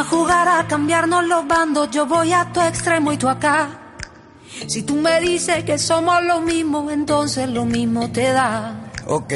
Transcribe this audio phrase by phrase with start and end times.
[0.00, 3.68] Vamos a jugar a cambiarnos los bandos, yo voy a tu extremo y tú acá.
[4.66, 8.92] Si tú me dices que somos lo mismo, entonces lo mismo te da.
[9.06, 9.34] Ok,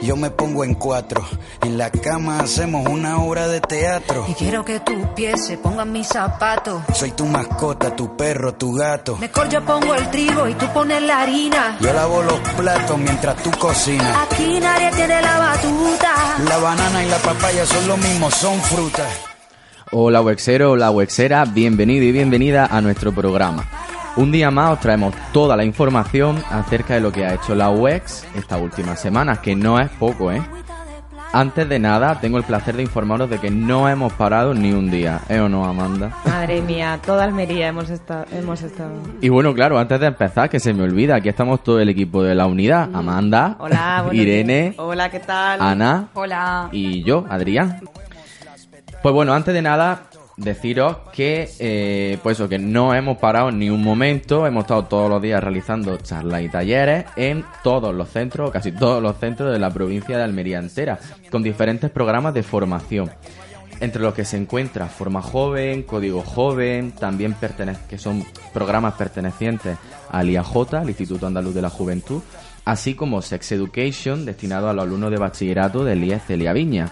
[0.00, 1.26] yo me pongo en cuatro.
[1.62, 4.26] En la cama hacemos una obra de teatro.
[4.28, 6.82] Y quiero que tus pies se pongan mis zapatos.
[6.94, 9.16] Soy tu mascota, tu perro, tu gato.
[9.16, 11.78] Mejor yo pongo el trigo y tú pones la harina.
[11.80, 14.16] Yo lavo los platos mientras tú cocinas.
[14.30, 16.14] Aquí nadie tiene la batuta.
[16.48, 19.30] La banana y la papaya son lo mismo, son frutas.
[19.92, 23.64] Hola Wexero, hola Wexera, bienvenido y bienvenida a nuestro programa.
[24.16, 27.70] Un día más os traemos toda la información acerca de lo que ha hecho la
[27.70, 30.42] UEX estas últimas semanas, que no es poco, ¿eh?
[31.32, 34.90] Antes de nada, tengo el placer de informaros de que no hemos parado ni un
[34.90, 36.10] día, ¿eh o no, Amanda?
[36.24, 38.90] Madre mía, toda Almería hemos estado, hemos estado.
[39.20, 42.24] Y bueno, claro, antes de empezar, que se me olvida, aquí estamos todo el equipo
[42.24, 42.88] de la unidad.
[42.92, 44.74] Amanda, Hola, Irene, días.
[44.78, 45.60] Hola, ¿qué tal?
[45.62, 46.68] Ana Hola.
[46.72, 47.80] y yo, Adrián.
[49.02, 50.02] Pues bueno, antes de nada,
[50.36, 55.22] deciros que, eh, pues que no hemos parado ni un momento, hemos estado todos los
[55.22, 59.70] días realizando charlas y talleres en todos los centros, casi todos los centros de la
[59.70, 60.98] provincia de Almería entera,
[61.30, 63.10] con diferentes programas de formación.
[63.80, 67.34] Entre los que se encuentra Forma Joven, Código Joven, también
[67.88, 69.78] que son programas pertenecientes
[70.10, 72.20] al IAJ, al Instituto Andaluz de la Juventud,
[72.66, 76.90] así como Sex Education, destinado a los alumnos de bachillerato del IES Celia Viña.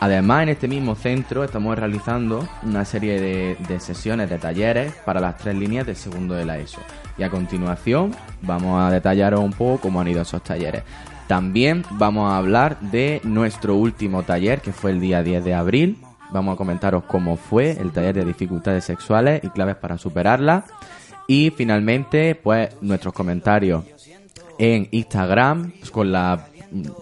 [0.00, 5.36] Además, en este mismo centro estamos realizando una serie de, sesiones de talleres para las
[5.36, 6.80] tres líneas de segundo de la ESO.
[7.18, 10.84] Y a continuación vamos a detallaros un poco cómo han ido esos talleres.
[11.28, 15.98] También vamos a hablar de nuestro último taller, que fue el día 10 de abril.
[16.32, 20.64] Vamos a comentaros cómo fue el taller de dificultades sexuales y claves para superarlas.
[21.26, 23.84] Y finalmente, pues nuestros comentarios
[24.58, 26.48] en Instagram con la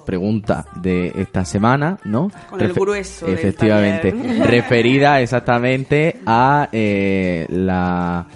[0.07, 2.31] pregunta de esta semana, ¿no?
[2.49, 4.11] Con el grueso Efectivamente,
[4.47, 8.27] referida exactamente a eh, las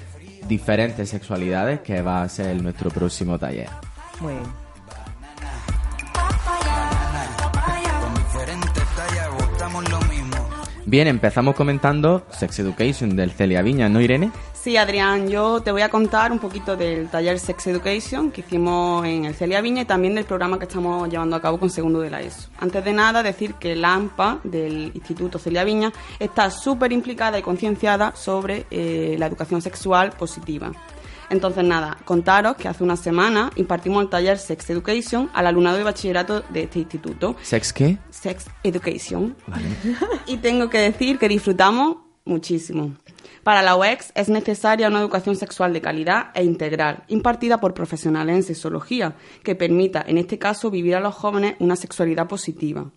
[0.48, 3.68] diferentes sexualidades que va a ser nuestro próximo taller.
[4.20, 4.62] Muy bien.
[10.84, 14.30] Bien, empezamos comentando Sex Education del Celia Viña, ¿no, Irene?
[14.62, 19.04] Sí, Adrián, yo te voy a contar un poquito del taller Sex Education que hicimos
[19.04, 21.98] en el Celia Viña y también del programa que estamos llevando a cabo con segundo
[21.98, 22.48] de la ESO.
[22.60, 27.42] Antes de nada, decir que la AMPA del Instituto Celia Viña está súper implicada y
[27.42, 30.70] concienciada sobre eh, la educación sexual positiva.
[31.28, 35.82] Entonces, nada, contaros que hace una semana impartimos el taller Sex Education al alumnado de
[35.82, 37.34] bachillerato de este instituto.
[37.42, 37.98] ¿Sex qué?
[38.10, 39.34] Sex Education.
[40.26, 42.96] y tengo que decir que disfrutamos muchísimo.
[43.42, 48.36] Para la UEX es necesaria una educación sexual de calidad e integral, impartida por profesionales
[48.36, 52.90] en sexología, que permita, en este caso, vivir a los jóvenes una sexualidad positiva.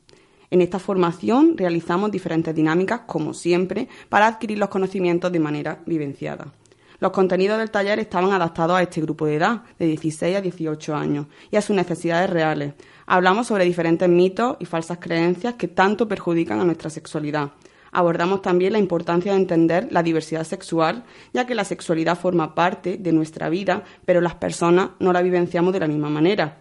[0.51, 6.53] En esta formación realizamos diferentes dinámicas, como siempre, para adquirir los conocimientos de manera vivenciada.
[6.99, 10.95] Los contenidos del taller estaban adaptados a este grupo de edad, de 16 a 18
[10.95, 12.73] años, y a sus necesidades reales.
[13.05, 17.51] Hablamos sobre diferentes mitos y falsas creencias que tanto perjudican a nuestra sexualidad.
[17.95, 22.97] Abordamos también la importancia de entender la diversidad sexual, ya que la sexualidad forma parte
[22.97, 26.57] de nuestra vida, pero las personas no la vivenciamos de la misma manera,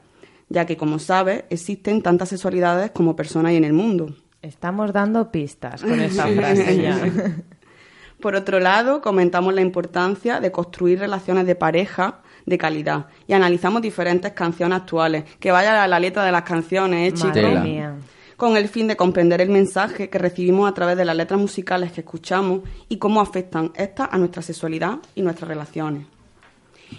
[0.48, 4.14] ya que, como sabes, existen tantas sexualidades como personas hay en el mundo.
[4.42, 7.00] Estamos dando pistas con esta frase ya.
[8.20, 13.82] Por otro lado, comentamos la importancia de construir relaciones de pareja de calidad y analizamos
[13.82, 15.24] diferentes canciones actuales.
[15.40, 17.42] Que vaya a la letra de las canciones, ¿eh, chicos?
[17.42, 17.96] Madre mía.
[18.36, 21.92] Con el fin de comprender el mensaje que recibimos a través de las letras musicales
[21.92, 26.13] que escuchamos y cómo afectan estas a nuestra sexualidad y nuestras relaciones.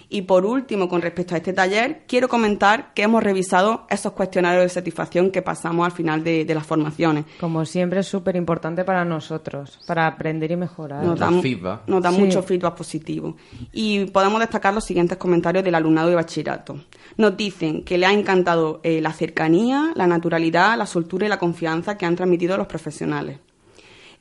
[0.08, 4.62] Y por último, con respecto a este taller, quiero comentar que hemos revisado esos cuestionarios
[4.64, 7.24] de satisfacción que pasamos al final de, de las formaciones.
[7.40, 11.04] Como siempre es súper importante para nosotros, para aprender y mejorar.
[11.04, 11.82] Nos dan, feedback.
[11.86, 12.20] nos Sí.
[12.20, 13.36] mucho feedback positivo.
[13.72, 16.76] Y podemos destacar los siguientes comentarios del alumnado de bachillerato.
[17.16, 21.38] Nos dicen que le ha encantado eh, la cercanía, la naturalidad, la soltura y la
[21.38, 23.38] confianza que han transmitido los profesionales.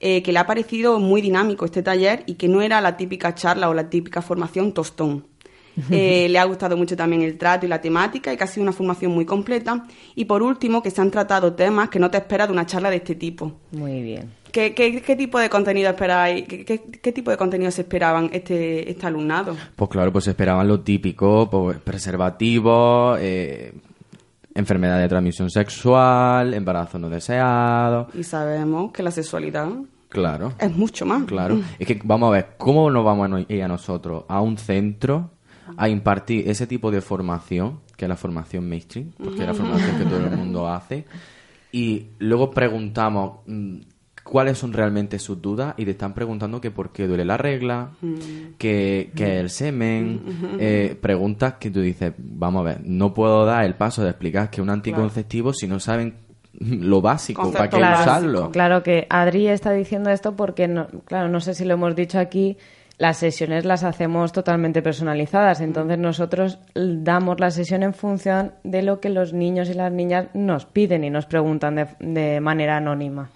[0.02, 3.34] Eh, que le ha parecido muy dinámico este taller y que no era la típica
[3.34, 5.26] charla o la típica formación tostón.
[5.92, 8.64] Eh, le ha gustado mucho también el trato y la temática y que ha sido
[8.64, 9.86] una formación muy completa.
[10.16, 12.90] Y por último, que se han tratado temas que no te esperas de una charla
[12.90, 13.52] de este tipo.
[13.72, 14.32] Muy bien.
[14.52, 16.48] ¿Qué, qué, qué tipo de contenido esperáis?
[16.48, 19.54] ¿Qué, qué, qué tipo de contenido se esperaban este, este alumnado?
[19.76, 23.74] Pues claro, pues esperaban lo típico, pues preservativos, eh,
[24.54, 28.08] enfermedad de transmisión sexual, embarazo no deseado.
[28.18, 29.68] Y sabemos que la sexualidad
[30.08, 30.54] Claro.
[30.60, 31.24] es mucho más.
[31.26, 31.60] Claro.
[31.78, 35.32] Es que vamos a ver, ¿cómo nos vamos a ir a nosotros a un centro
[35.78, 39.98] a impartir ese tipo de formación, que es la formación mainstream, porque es la formación
[39.98, 41.06] que todo el mundo hace,
[41.72, 43.80] y luego preguntamos mm,
[44.26, 47.92] cuáles son realmente sus dudas y te están preguntando que por qué duele la regla,
[48.58, 53.64] que, que el semen, eh, preguntas que tú dices, vamos a ver, no puedo dar
[53.66, 56.16] el paso de explicar que es un anticonceptivo si no saben
[56.60, 58.52] lo básico, para qué usarlo.
[58.52, 62.18] Claro que Adri está diciendo esto porque, no, claro, no sé si lo hemos dicho
[62.18, 62.58] aquí,
[62.98, 69.00] las sesiones las hacemos totalmente personalizadas, entonces nosotros damos la sesión en función de lo
[69.00, 73.30] que los niños y las niñas nos piden y nos preguntan de, de manera anónima.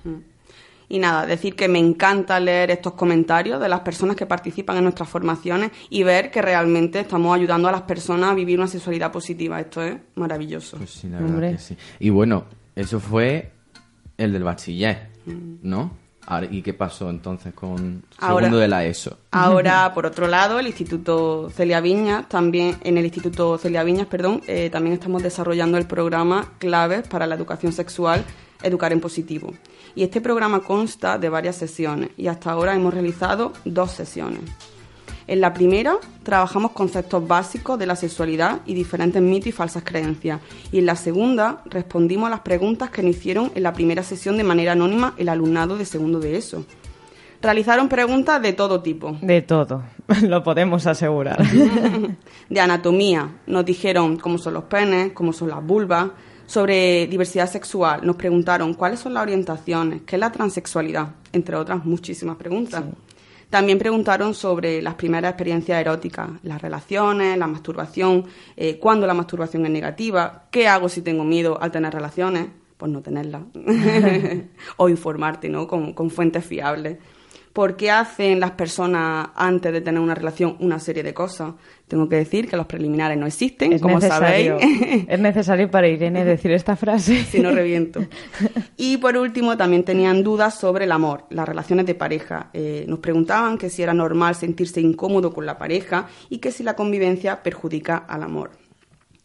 [0.91, 4.83] Y nada, decir que me encanta leer estos comentarios de las personas que participan en
[4.83, 9.11] nuestras formaciones y ver que realmente estamos ayudando a las personas a vivir una sexualidad
[9.11, 9.59] positiva.
[9.59, 10.77] Esto es maravilloso.
[10.77, 11.77] Pues sí, la verdad que sí.
[11.99, 12.45] Y bueno,
[12.75, 13.51] eso fue
[14.17, 15.09] el del bachiller,
[15.61, 15.91] ¿no?
[16.29, 19.17] Ahora, ¿Y qué pasó entonces con Ahora- segundo de la ESO?
[19.31, 24.41] Ahora, por otro lado, el Instituto Celia Viñas, también en el Instituto Celia Viñas, perdón,
[24.45, 28.23] eh, también estamos desarrollando el programa Claves para la Educación Sexual,
[28.61, 29.53] Educar en Positivo.
[29.95, 34.41] Y este programa consta de varias sesiones y hasta ahora hemos realizado dos sesiones.
[35.29, 40.41] En la primera trabajamos conceptos básicos de la sexualidad y diferentes mitos y falsas creencias.
[40.71, 44.37] Y en la segunda respondimos a las preguntas que nos hicieron en la primera sesión
[44.37, 46.65] de manera anónima el alumnado de segundo de ESO.
[47.43, 49.19] Realizaron preguntas de todo tipo.
[49.21, 49.83] De todo,
[50.23, 51.37] lo podemos asegurar.
[52.49, 53.29] de anatomía.
[53.45, 56.09] Nos dijeron cómo son los penes, cómo son las vulvas.
[56.47, 61.85] Sobre diversidad sexual, nos preguntaron cuáles son las orientaciones, qué es la transexualidad, entre otras
[61.85, 62.83] muchísimas preguntas.
[63.49, 68.25] También preguntaron sobre las primeras experiencias eróticas, las relaciones, la masturbación,
[68.55, 72.47] eh, cuándo la masturbación es negativa, qué hago si tengo miedo al tener relaciones,
[72.77, 73.41] pues no tenerlas,
[74.77, 75.67] o informarte ¿no?
[75.67, 76.97] con, con fuentes fiables.
[77.59, 81.55] ¿Por qué hacen las personas antes de tener una relación una serie de cosas?
[81.89, 85.05] Tengo que decir que los preliminares no existen, Es como necesario, sabéis.
[85.09, 87.25] es necesario para Irene decir esta frase.
[87.25, 87.99] si no reviento.
[88.77, 92.49] Y por último, también tenían dudas sobre el amor, las relaciones de pareja.
[92.53, 96.63] Eh, nos preguntaban que si era normal sentirse incómodo con la pareja y que si
[96.63, 98.51] la convivencia perjudica al amor.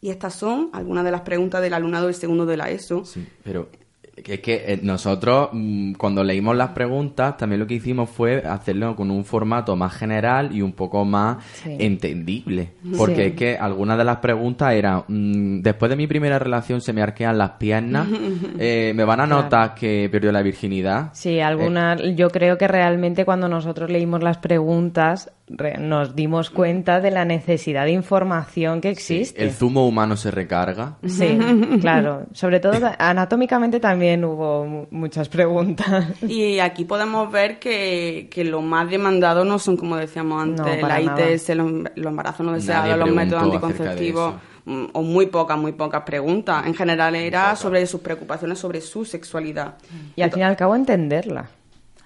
[0.01, 3.05] Y estas son algunas de las preguntas del alumnado del segundo de la ESO.
[3.05, 3.69] Sí, pero
[4.17, 8.95] es que eh, nosotros mm, cuando leímos las preguntas también lo que hicimos fue hacerlo
[8.95, 11.75] con un formato más general y un poco más Sí.
[11.79, 12.69] entendible.
[12.97, 13.21] Porque Sí.
[13.21, 17.01] es que algunas de las preguntas eran, mm, después de mi primera relación se me
[17.01, 18.07] arquean las piernas,
[18.59, 19.41] eh, me van a Claro.
[19.43, 21.09] notar que perdió la virginidad.
[21.13, 22.01] Sí, algunas.
[22.15, 25.44] Yo creo que realmente cuando nosotros leímos las preguntas re-
[25.79, 29.43] nos dimos cuenta de la necesidad de información que existe.
[29.43, 30.97] El zumo humano se recarga.
[31.05, 31.37] Sí,
[31.81, 32.23] claro.
[32.33, 36.05] Sobre todo anatómicamente también hubo mu- muchas preguntas.
[36.27, 40.87] Y aquí podemos ver que, que lo más demandado no son, como decíamos antes, No,
[40.87, 45.73] la ITS, los, los embarazos no deseados, los métodos anticonceptivos, mm, o muy pocas, muy
[45.73, 46.65] pocas preguntas.
[46.65, 49.75] En general era sobre sus preocupaciones sobre su sexualidad.
[50.15, 51.49] Y al fin y al cabo entenderla.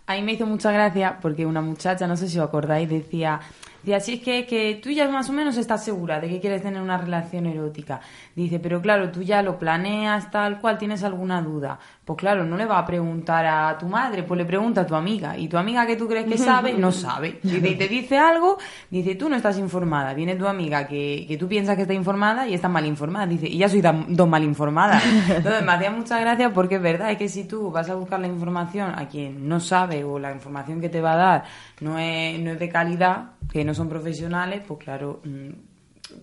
[0.10, 3.42] A mí me hizo mucha gracia porque una muchacha, no sé si os acordáis, decía,
[3.82, 6.62] decía, si es que, que tú ya más o menos estás segura de que quieres
[6.62, 8.00] tener una relación erótica.
[8.36, 11.80] Dice, pero claro, tú ya lo planeas tal cual, tienes alguna duda.
[12.06, 14.96] Pues claro, no le va a preguntar a tu madre, pues le pregunta a tu
[14.96, 15.38] amiga.
[15.38, 17.40] Y tu amiga que tú crees que sabe, no sabe.
[17.44, 18.58] Dice, y te dice algo,
[18.90, 20.14] dice, tú no estás informada.
[20.14, 23.28] Viene tu amiga que, que tú piensas que está informada y está mal informada.
[23.28, 25.04] Dice, y ya soy dos mal informadas.
[25.30, 28.20] Entonces me hacía mucha gracia porque es verdad, es que si tú vas a buscar
[28.20, 31.44] la información a quien no sabe o la información que te va a dar
[31.82, 35.50] no es, no es de calidad, que no son profesionales, pues claro, mm,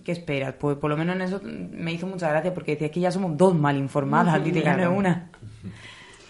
[0.03, 0.55] ¿qué esperas?
[0.59, 3.37] Pues por lo menos en eso me hizo mucha gracia porque decía que ya somos
[3.37, 5.29] dos mal informadas, no es una.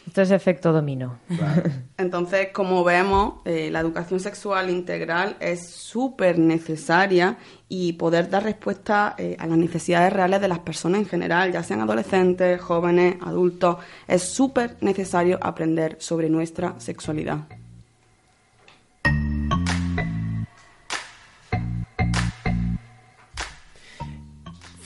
[0.07, 1.19] Esto es efecto dominó.
[1.97, 7.37] Entonces, como vemos, eh, la educación sexual integral es súper necesaria
[7.67, 11.61] y poder dar respuesta eh, a las necesidades reales de las personas en general, ya
[11.61, 13.77] sean adolescentes, jóvenes, adultos,
[14.07, 17.39] es súper necesario aprender sobre nuestra sexualidad.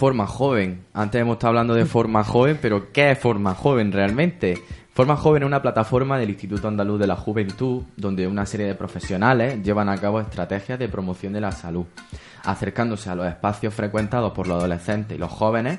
[0.01, 0.85] Forma joven.
[0.95, 4.57] Antes hemos estado hablando de forma joven, pero ¿qué es forma joven realmente?
[4.95, 8.73] Forma Joven es una plataforma del Instituto Andaluz de la Juventud donde una serie de
[8.73, 11.85] profesionales llevan a cabo estrategias de promoción de la salud,
[12.43, 15.77] acercándose a los espacios frecuentados por los adolescentes y los jóvenes,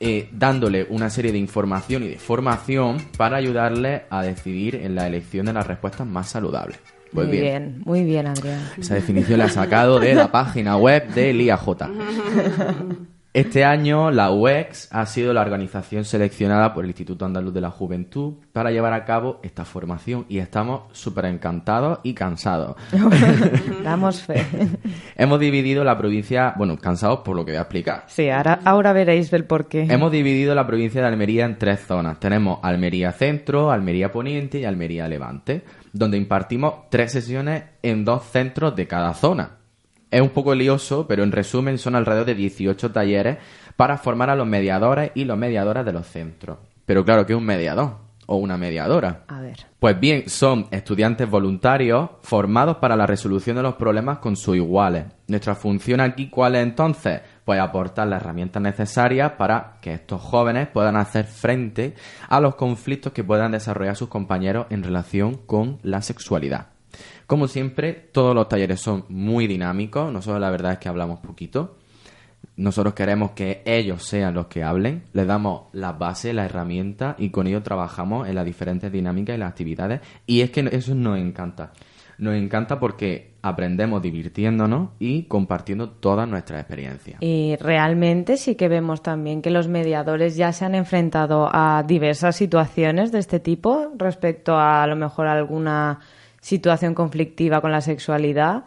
[0.00, 5.06] eh, dándole una serie de información y de formación para ayudarles a decidir en la
[5.06, 6.78] elección de las respuestas más saludables.
[7.12, 7.44] Pues muy bien.
[7.44, 7.82] bien.
[7.84, 8.70] muy bien, Adrián.
[8.78, 11.68] Esa definición la he sacado de la página web del IAJ.
[13.32, 17.70] Este año la UEX ha sido la organización seleccionada por el Instituto Andaluz de la
[17.70, 22.74] Juventud para llevar a cabo esta formación y estamos súper encantados y cansados.
[23.84, 24.44] Damos fe.
[25.16, 28.02] Hemos dividido la provincia, bueno, cansados por lo que voy a explicar.
[28.08, 29.86] Sí, ahora, ahora veréis el porqué.
[29.88, 32.18] Hemos dividido la provincia de Almería en tres zonas.
[32.18, 38.74] Tenemos Almería Centro, Almería Poniente y Almería Levante, donde impartimos tres sesiones en dos centros
[38.74, 39.59] de cada zona.
[40.10, 43.38] Es un poco lioso, pero en resumen son alrededor de 18 talleres
[43.76, 46.58] para formar a los mediadores y los mediadoras de los centros.
[46.84, 47.98] Pero claro, ¿qué es un mediador?
[48.26, 49.24] O una mediadora.
[49.28, 49.56] A ver.
[49.78, 55.04] Pues bien, son estudiantes voluntarios formados para la resolución de los problemas con sus iguales.
[55.28, 57.20] Nuestra función aquí, ¿cuál es entonces?
[57.44, 61.94] Pues aportar las herramientas necesarias para que estos jóvenes puedan hacer frente
[62.28, 66.69] a los conflictos que puedan desarrollar sus compañeros en relación con la sexualidad.
[67.26, 70.12] Como siempre, todos los talleres son muy dinámicos.
[70.12, 71.76] Nosotros la verdad es que hablamos poquito.
[72.56, 75.04] Nosotros queremos que ellos sean los que hablen.
[75.12, 79.38] Les damos la base, la herramienta y con ello trabajamos en las diferentes dinámicas y
[79.38, 80.00] las actividades.
[80.26, 81.72] Y es que eso nos encanta.
[82.18, 87.22] Nos encanta porque aprendemos divirtiéndonos y compartiendo todas nuestras experiencias.
[87.22, 92.36] Y realmente sí que vemos también que los mediadores ya se han enfrentado a diversas
[92.36, 96.00] situaciones de este tipo respecto a a lo mejor alguna
[96.40, 98.64] situación conflictiva con la sexualidad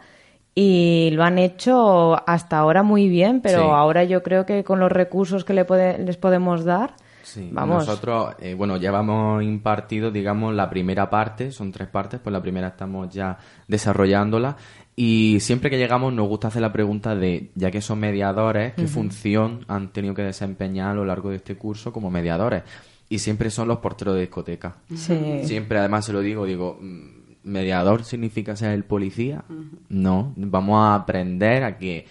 [0.54, 3.64] y lo han hecho hasta ahora muy bien, pero Sí.
[3.68, 7.86] ahora yo creo que con los recursos que le puede- les podemos dar, Sí, vamos.
[7.88, 12.40] nosotros, eh, bueno, ya hemos impartido, digamos, la primera parte, son tres partes, pues la
[12.40, 14.56] primera estamos ya desarrollándola
[14.94, 18.86] y siempre que llegamos nos gusta hacer la pregunta de, ya que son mediadores, ¿qué
[18.86, 22.62] función han tenido que desempeñar a lo largo de este curso como mediadores?
[23.08, 24.76] Y siempre son los porteros de discoteca.
[24.94, 25.40] Sí.
[25.42, 27.13] Siempre, además, se lo digo, digo, mm,
[27.44, 29.44] ¿mediador significa ser el policía?
[29.88, 32.06] No, vamos a aprender a que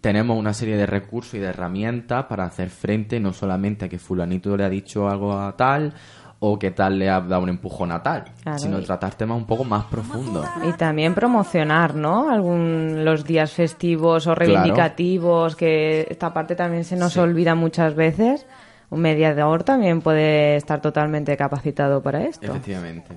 [0.00, 3.98] tenemos una serie de recursos y de herramientas para hacer frente no solamente a que
[3.98, 5.94] fulanito le ha dicho algo a tal
[6.40, 9.46] o que tal le ha dado un empujón a tal, Claro, sino tratar temas un
[9.46, 10.44] poco más profundos.
[10.68, 12.28] Y también promocionar, ¿no?
[12.28, 17.20] Algún, los días festivos o reivindicativos, que esta parte también se nos Sí.
[17.20, 18.44] olvida muchas veces.
[18.90, 22.44] Un mediador también puede estar totalmente capacitado para esto.
[22.46, 23.16] Efectivamente.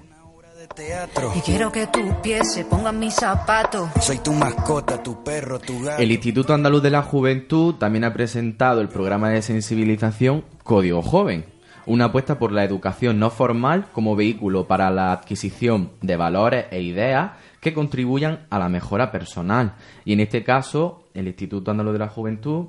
[0.77, 1.34] Teatro.
[1.36, 3.89] Y quiero que tus pies se pongan mis zapatos.
[4.00, 6.01] Soy tu mascota, tu perro, tu gato.
[6.01, 11.46] El Instituto Andaluz de la Juventud también ha presentado el programa de sensibilización Código Joven,
[11.88, 16.81] una apuesta por la educación no formal como vehículo para la adquisición de valores e
[16.81, 19.74] ideas que contribuyan a la mejora personal.
[20.05, 22.68] Y en este caso, el Instituto Andaluz de la Juventud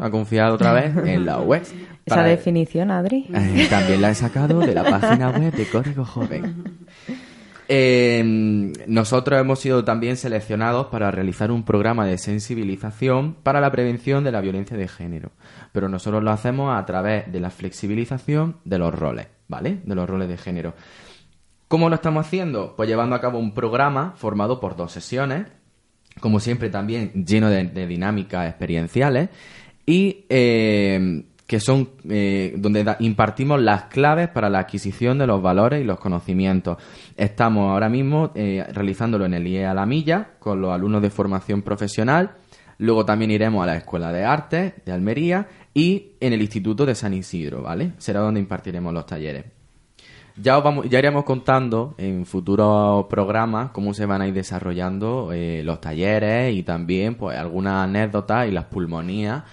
[0.00, 1.62] ha confiado otra vez en la web.
[2.04, 3.28] Esa definición, Adri.
[3.68, 6.64] también la he sacado de la página web de Código Joven.
[8.86, 14.32] Nosotros hemos sido también seleccionados para realizar un programa de sensibilización para la prevención de
[14.32, 15.32] la violencia de género.
[15.72, 19.80] Pero nosotros lo hacemos a través de la flexibilización de los roles, ¿vale?
[19.84, 20.74] De los roles de género.
[21.68, 22.74] ¿Cómo lo estamos haciendo?
[22.76, 25.48] Pues llevando a cabo un programa formado por dos sesiones,
[26.20, 29.28] como siempre también lleno de, dinámicas experienciales
[29.84, 35.80] y eh, que son eh, donde impartimos las claves para la adquisición de los valores
[35.80, 36.78] y los conocimientos.
[37.16, 41.10] Estamos ahora mismo eh, realizándolo en el IE a la milla con los alumnos de
[41.10, 42.32] formación profesional.
[42.78, 46.94] Luego también iremos a la Escuela de Arte de Almería y en el Instituto de
[46.94, 47.92] San Isidro, ¿vale?
[47.98, 49.55] Será donde impartiremos los talleres.
[50.42, 55.30] Ya, os vamos, ya iremos contando en futuros programas cómo se van a ir desarrollando
[55.32, 59.44] eh, los talleres y también pues algunas anécdotas y las pulmonías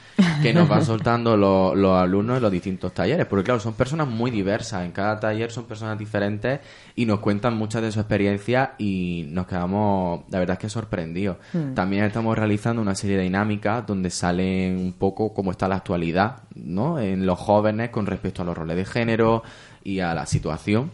[0.41, 3.25] que nos van soltando los, los alumnos en los distintos talleres.
[3.27, 4.83] Porque claro, son personas muy diversas.
[4.83, 6.59] En cada taller son personas diferentes
[6.95, 11.37] y nos cuentan muchas de su experiencia y nos quedamos, la verdad es que sorprendidos.
[11.73, 16.43] También estamos realizando una serie de dinámicas donde salen un poco cómo está la actualidad
[16.55, 16.99] ¿no?
[16.99, 19.43] en los jóvenes con respecto a los roles de género
[19.83, 20.91] y a la situación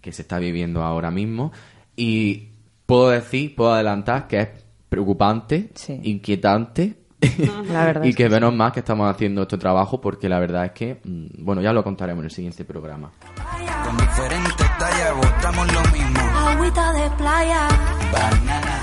[0.00, 1.52] que se está viviendo ahora mismo.
[1.96, 2.48] Y
[2.86, 4.48] puedo decir, puedo adelantar que es
[4.88, 6.00] preocupante, Sí.
[6.02, 6.98] inquietante.
[7.68, 10.40] La verdad y es que que menos más que estamos haciendo este trabajo porque la
[10.40, 13.12] verdad es que, mm, bueno, ya lo contaremos en el siguiente programa.
[13.84, 15.12] Con diferentes tallas
[15.72, 16.20] lo mismo.
[16.20, 17.68] Agüita de playa.
[18.12, 18.81] Banana.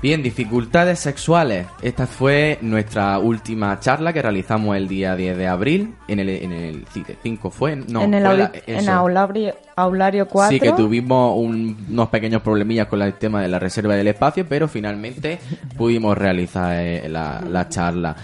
[0.00, 1.66] Bien, dificultades sexuales.
[1.82, 6.52] Esta fue nuestra última charla que realizamos el día 10 de abril en el, en
[6.52, 10.50] el CITE 5 fue, no, en el fue la- en aulario, aulario 4.
[10.52, 14.46] Sí, que tuvimos un- unos pequeños problemillas con el tema de la reserva del espacio,
[14.48, 15.40] pero finalmente
[15.76, 18.14] pudimos realizar eh, la, la charla.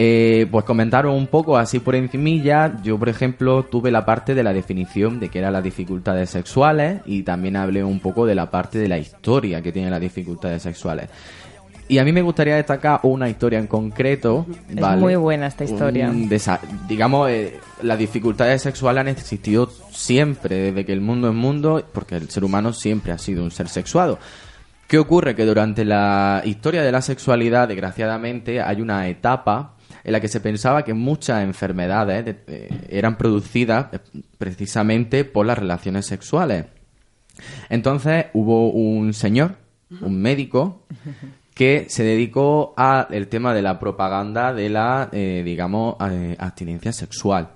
[0.00, 2.80] Eh, pues comentaros un poco así por encimilla.
[2.84, 7.00] Yo, por ejemplo, tuve la parte de la definición de qué eran las dificultades sexuales
[7.04, 10.62] y también hablé un poco de la parte de la historia que tienen las dificultades
[10.62, 11.10] sexuales.
[11.88, 14.46] Y a mí me gustaría destacar una historia en concreto.
[14.68, 15.00] Es ¿vale?
[15.00, 16.10] muy buena esta historia.
[16.10, 16.30] Un
[16.86, 22.14] digamos, eh, las dificultades sexuales han existido siempre, desde que el mundo es mundo, porque
[22.14, 24.20] el ser humano siempre ha sido un ser sexuado.
[24.86, 25.34] ¿Qué ocurre?
[25.34, 29.74] Que durante la historia de la sexualidad, desgraciadamente, hay una etapa
[30.08, 33.98] en la que se pensaba que muchas enfermedades de- eh, eran producidas eh,
[34.38, 36.64] precisamente por las relaciones sexuales.
[37.68, 39.56] Entonces hubo un señor,
[40.00, 40.82] un médico,
[41.54, 47.50] que se dedicó al tema de la propaganda de la, eh, digamos, eh, abstinencia sexual.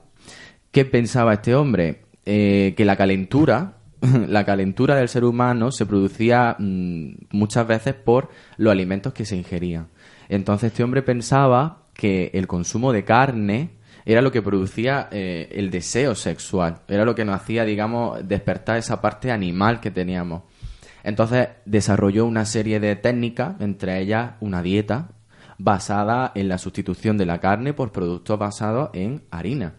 [0.70, 2.02] ¿Qué pensaba este hombre?
[2.24, 3.78] Eh, que la calentura,
[4.28, 9.36] la calentura del ser humano se producía mm, muchas veces por los alimentos que se
[9.36, 9.88] ingerían.
[10.28, 13.70] Entonces este hombre pensaba que el consumo de carne
[14.04, 18.78] era lo que producía eh, el deseo sexual, era lo que nos hacía, digamos, despertar
[18.78, 20.42] esa parte animal que teníamos.
[21.04, 25.08] Entonces desarrolló una serie de técnicas, entre ellas una dieta
[25.58, 29.74] basada en la sustitución de la carne por productos basados en harina.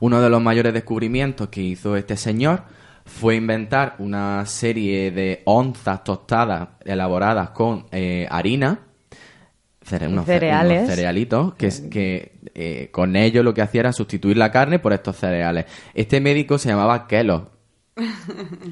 [0.00, 2.64] Uno de los mayores descubrimientos que hizo este señor
[3.04, 8.80] fue inventar una serie de onzas tostadas elaboradas con eh, harina,
[9.90, 10.78] cere- unos, ce- Cereales.
[10.84, 14.92] unos cerealitos, que, que eh, con ello lo que hacía era sustituir la carne por
[14.92, 15.66] estos cereales.
[15.94, 17.48] Este médico se llamaba Kellogg.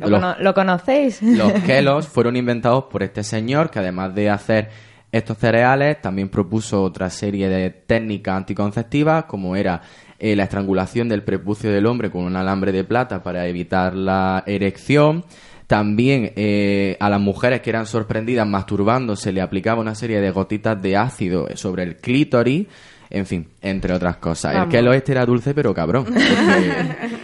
[0.00, 1.20] ¿Lo, Los- cono- lo conocéis?
[1.22, 4.68] los Kellogg's fueron inventados por este señor que además de hacer
[5.10, 9.80] estos cereales también propuso otra serie de técnicas anticonceptivas como era
[10.18, 14.42] eh, la estrangulación del prepucio del hombre con un alambre de plata para evitar la
[14.46, 15.25] erección.
[15.68, 20.30] También eh, a las mujeres que eran sorprendidas masturbando se le aplicaba una serie de
[20.32, 22.66] gotitas de ácido sobre el clítoris.
[23.10, 24.52] En fin, entre otras cosas.
[24.52, 24.66] Vamos.
[24.66, 26.06] El Kellogg este era dulce pero cabrón.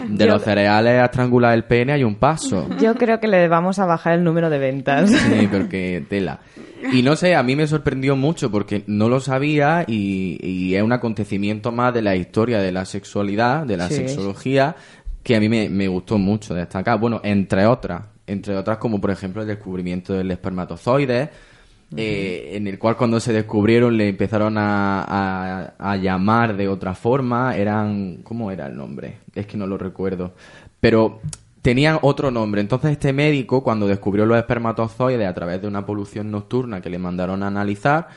[0.09, 2.69] de Yo- los cereales a estrangular el pene hay un paso.
[2.81, 5.11] Yo creo que le vamos a bajar el número de ventas.
[5.11, 6.40] Sí, porque tela.
[6.92, 10.83] Y no sé, a mí me sorprendió mucho porque no lo sabía y, y es
[10.83, 13.95] un acontecimiento más de la historia de la sexualidad, de la Sí.
[13.97, 14.77] sexología,
[15.23, 16.99] que a mí me, me gustó mucho destacar.
[16.99, 21.31] Bueno, entre otras, entre otras como por ejemplo el descubrimiento del espermatozoide,
[21.97, 26.95] eh, en el cual cuando se descubrieron le empezaron a, a- a llamar de otra
[26.95, 29.19] forma, eran, ¿cómo era el nombre?
[29.35, 30.33] Es que no lo recuerdo.
[30.81, 31.21] Pero
[31.63, 32.61] tenían otro nombre.
[32.61, 36.99] Entonces este médico, cuando descubrió los espermatozoides a través de una polución nocturna que le
[36.99, 38.09] mandaron a analizar,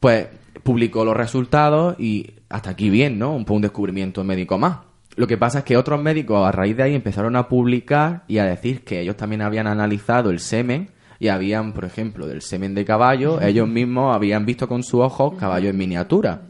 [0.00, 0.26] pues
[0.62, 3.34] publicó los resultados y hasta aquí bien, ¿no?
[3.34, 4.78] Un, un descubrimiento médico más.
[5.16, 8.38] Lo que pasa es que otros médicos a raíz de ahí empezaron a publicar y
[8.38, 12.74] a decir que ellos también habían analizado el semen y habían, por ejemplo, del semen
[12.74, 16.42] de caballo, ellos mismos habían visto con sus ojos caballo en miniatura.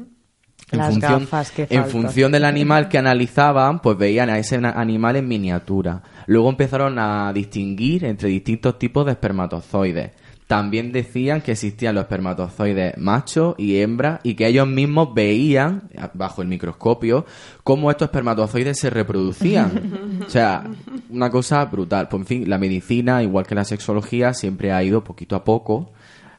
[0.71, 4.57] En Las función, gafas que en función del animal que analizaban, pues veían a ese
[4.57, 6.03] animal en miniatura.
[6.27, 10.13] Luego empezaron a distinguir entre distintos tipos de espermatozoides.
[10.53, 16.43] También decían que existían los espermatozoides machos y hembras y que ellos mismos veían, bajo
[16.43, 17.25] el microscopio,
[17.65, 20.21] cómo estos espermatozoides se reproducían.
[20.27, 20.65] o sea,
[21.09, 22.07] una cosa brutal.
[22.09, 25.93] Pues, en fin, la medicina, igual que la sexología, siempre ha ido poquito a poco.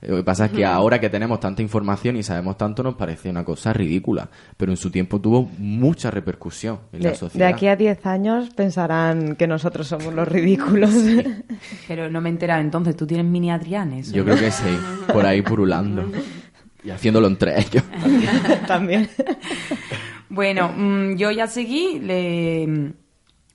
[0.07, 3.29] Lo que pasa es que ahora que tenemos tanta información y sabemos tanto nos parece
[3.29, 7.47] una cosa ridícula, pero en su tiempo tuvo mucha repercusión en la sociedad.
[7.47, 10.91] de aquí a 10 años pensarán que nosotros somos los ridículos.
[11.87, 14.11] Pero no me he enterado, entonces, ¿tú tienes mini Adrianes?
[14.11, 14.77] Yo creo que sí,
[15.11, 16.05] por ahí purulando
[16.83, 17.83] y haciéndolo entre ellos.
[18.67, 19.09] También.
[20.29, 22.93] Bueno, mm, yo ya seguí, le,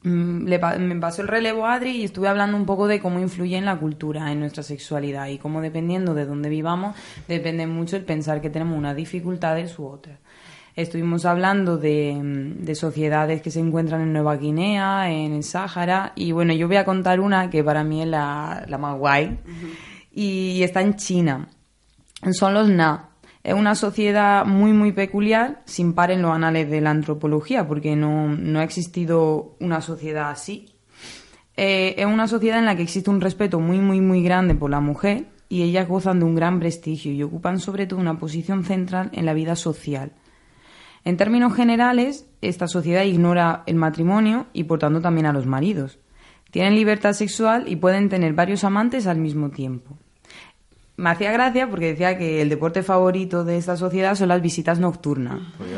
[0.09, 3.19] le pa- me pasó el relevo a Adri y estuve hablando un poco de cómo
[3.21, 6.97] influye en la cultura, en nuestra sexualidad y cómo dependiendo de dónde vivamos,
[7.29, 10.19] depende mucho el pensar que tenemos unas dificultades u otras.
[10.77, 16.13] Estuvimos hablando de, mm, de sociedades que se encuentran en Nueva Guinea, en el Sáhara,
[16.15, 19.39] y bueno, yo voy a contar una que para mí es la, la más guay,
[20.13, 21.49] y está en China.
[22.33, 23.08] Son los Na.
[23.43, 27.97] Es una sociedad muy, muy peculiar, sin par en los anales de la antropología, porque
[27.97, 30.75] no, no ha existido una sociedad así.
[31.57, 34.71] Eh, es una sociedad en la que existe un respeto muy, muy, muy grande por
[34.71, 38.65] la mujer y ellas gozan de un gran prestigio y ocupan sobre todo una posición
[38.65, 40.13] central en la vida social.
[41.05, 45.99] En términos generales, esta sociedad ignora el matrimonio y por tanto también a los maridos.
[46.51, 49.99] Tienen libertad sexual y pueden tener varios amantes al mismo tiempo.
[50.99, 54.81] Me hacía gracia porque decía que el deporte favorito de esta sociedad son las visitas
[54.81, 55.39] nocturnas.
[55.57, 55.71] Pues.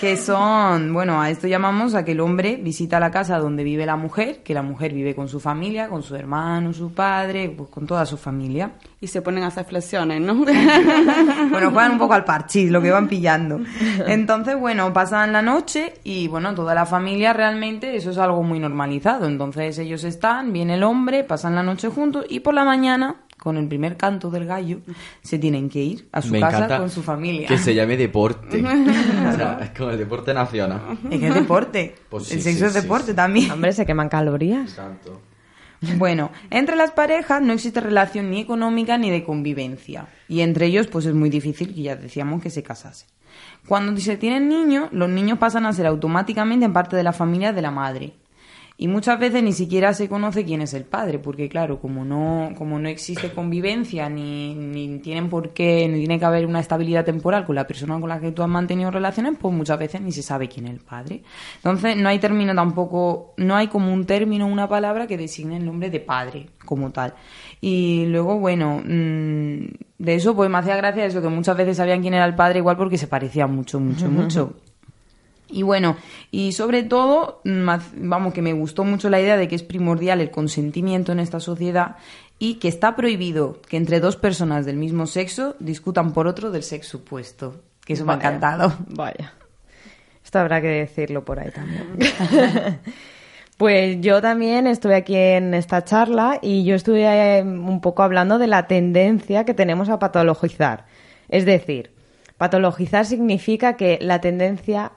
[0.00, 3.84] Que son, bueno, a esto llamamos a que el hombre visita la casa donde vive
[3.84, 7.68] la mujer, que la mujer vive con su familia, con su hermano, su padre, pues
[7.68, 8.74] con toda su familia.
[9.00, 10.44] Y se ponen a hacer flexiones, ¿no?
[11.50, 13.58] Bueno, juegan un poco al parchís, lo que van pillando.
[14.06, 18.60] Entonces, bueno, pasan la noche y, bueno, toda la familia realmente eso es algo muy
[18.60, 19.26] normalizado.
[19.26, 23.56] Entonces ellos están, viene el hombre, pasan la noche juntos y por la mañana, con
[23.56, 24.80] el primer canto del gallo,
[25.22, 27.48] se tienen que ir a su Me casa con su familia.
[27.48, 28.58] Que se llame deporte.
[28.62, 30.98] o sea, es como el deporte nacional.
[31.10, 31.94] Es que es deporte.
[32.08, 33.16] Pues sí, el sí, sexo es sí, deporte sí.
[33.16, 33.50] también.
[33.50, 34.74] Hombre, se queman calorías.
[34.74, 35.22] Tanto.
[35.96, 40.08] Bueno, entre las parejas no existe relación ni económica ni de convivencia.
[40.28, 43.08] Y entre ellos, pues es muy difícil que ya decíamos que se casasen.
[43.66, 47.52] Cuando se tienen niños, los niños pasan a ser automáticamente en parte de la familia
[47.52, 48.14] de la madre.
[48.80, 52.52] Y muchas veces ni siquiera se conoce quién es el padre, porque claro, como no,
[52.56, 57.04] como no existe convivencia, ni, ni tienen por qué, ni tiene que haber una estabilidad
[57.04, 60.12] temporal con la persona con la que tú has mantenido relaciones, pues muchas veces ni
[60.12, 61.24] se sabe quién es el padre.
[61.56, 65.66] Entonces no hay término tampoco, no hay como un término, una palabra que designe el
[65.66, 67.14] nombre de padre como tal.
[67.60, 69.64] Y luego, bueno, mm,
[69.98, 72.60] de eso pues me hacía gracia eso, que muchas veces sabían quién era el padre
[72.60, 74.54] igual porque se parecía mucho, mucho, mucho.
[75.50, 75.96] Y bueno,
[76.30, 80.30] y sobre todo, vamos, que me gustó mucho la idea de que es primordial el
[80.30, 81.96] consentimiento en esta sociedad
[82.38, 86.62] y que está prohibido que entre dos personas del mismo sexo discutan por otro del
[86.62, 87.62] sexo opuesto.
[87.84, 88.74] Que eso me ha encantado.
[88.88, 89.32] Vaya.
[90.22, 91.86] Esto habrá que decirlo por ahí también.
[93.56, 97.04] pues yo también estuve aquí en esta charla y yo estuve
[97.38, 100.84] eh, un poco hablando de la tendencia que tenemos a patologizar.
[101.30, 101.92] Es decir,
[102.36, 104.92] patologizar significa que la tendencia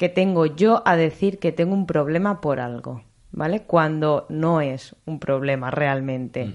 [0.00, 3.64] que tengo yo a decir que tengo un problema por algo, ¿vale?
[3.64, 6.54] Cuando no es un problema realmente.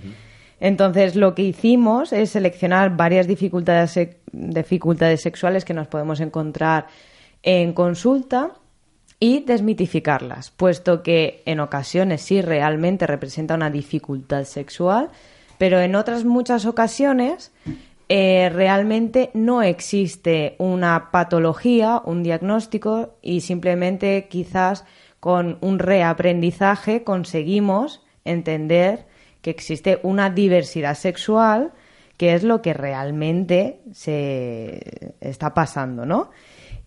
[0.60, 4.00] Entonces, lo que hicimos es seleccionar varias dificultades,
[4.32, 6.88] dificultades sexuales que nos podemos encontrar
[7.44, 8.54] en consulta
[9.20, 15.12] y desmitificarlas, puesto que en ocasiones sí realmente representa una dificultad sexual,
[15.60, 17.52] pero en otras muchas ocasiones
[18.08, 24.86] eh, realmente no existe una patología, un diagnóstico y simplemente quizás
[25.20, 29.08] con un reaprendizaje conseguimos entender
[29.42, 31.74] que existe una diversidad sexual
[32.18, 36.30] que es lo que realmente se está pasando, ¿no?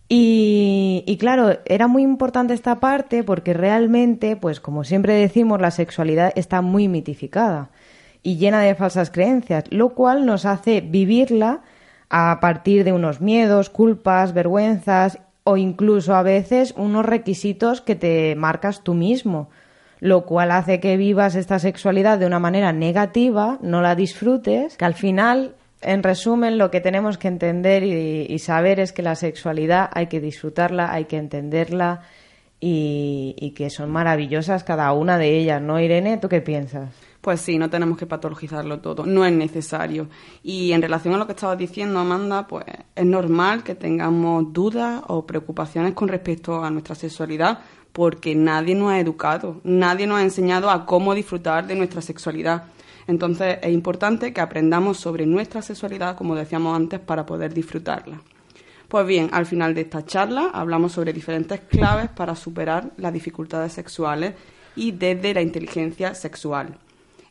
[0.07, 5.69] Y, y claro, era muy importante esta parte porque realmente, pues como siempre decimos, la
[5.69, 7.69] sexualidad está muy mitificada
[8.23, 11.61] y llena de falsas creencias, lo cual nos hace vivirla
[12.09, 18.35] a partir de unos miedos, culpas, vergüenzas o incluso a veces unos requisitos que te
[18.35, 19.49] marcas tú mismo,
[19.99, 24.85] lo cual hace que vivas esta sexualidad de una manera negativa, no la disfrutes, que
[24.85, 29.89] al final, en resumen, lo que tenemos que entender y, saber es que la sexualidad
[29.93, 32.01] hay que disfrutarla, hay que entenderla
[32.59, 36.17] y, y que son maravillosas cada una de ellas, ¿no, Irene?
[36.17, 37.08] ¿Tú qué piensas?
[37.21, 40.07] Pues sí, no tenemos que patologizarlo todo, no es necesario.
[40.41, 45.03] Y en relación a lo que estabas diciendo, Amanda, pues es normal que tengamos dudas
[45.07, 47.59] o preocupaciones con respecto a nuestra sexualidad,
[47.91, 52.63] porque nadie nos ha educado, nadie nos ha enseñado a cómo disfrutar de nuestra sexualidad.
[53.05, 58.21] Entonces es importante que aprendamos sobre nuestra sexualidad, como decíamos antes, para poder disfrutarla.
[58.87, 63.73] Pues bien, al final de esta charla hablamos sobre diferentes claves para superar las dificultades
[63.73, 64.35] sexuales
[64.75, 66.77] y desde la inteligencia sexual.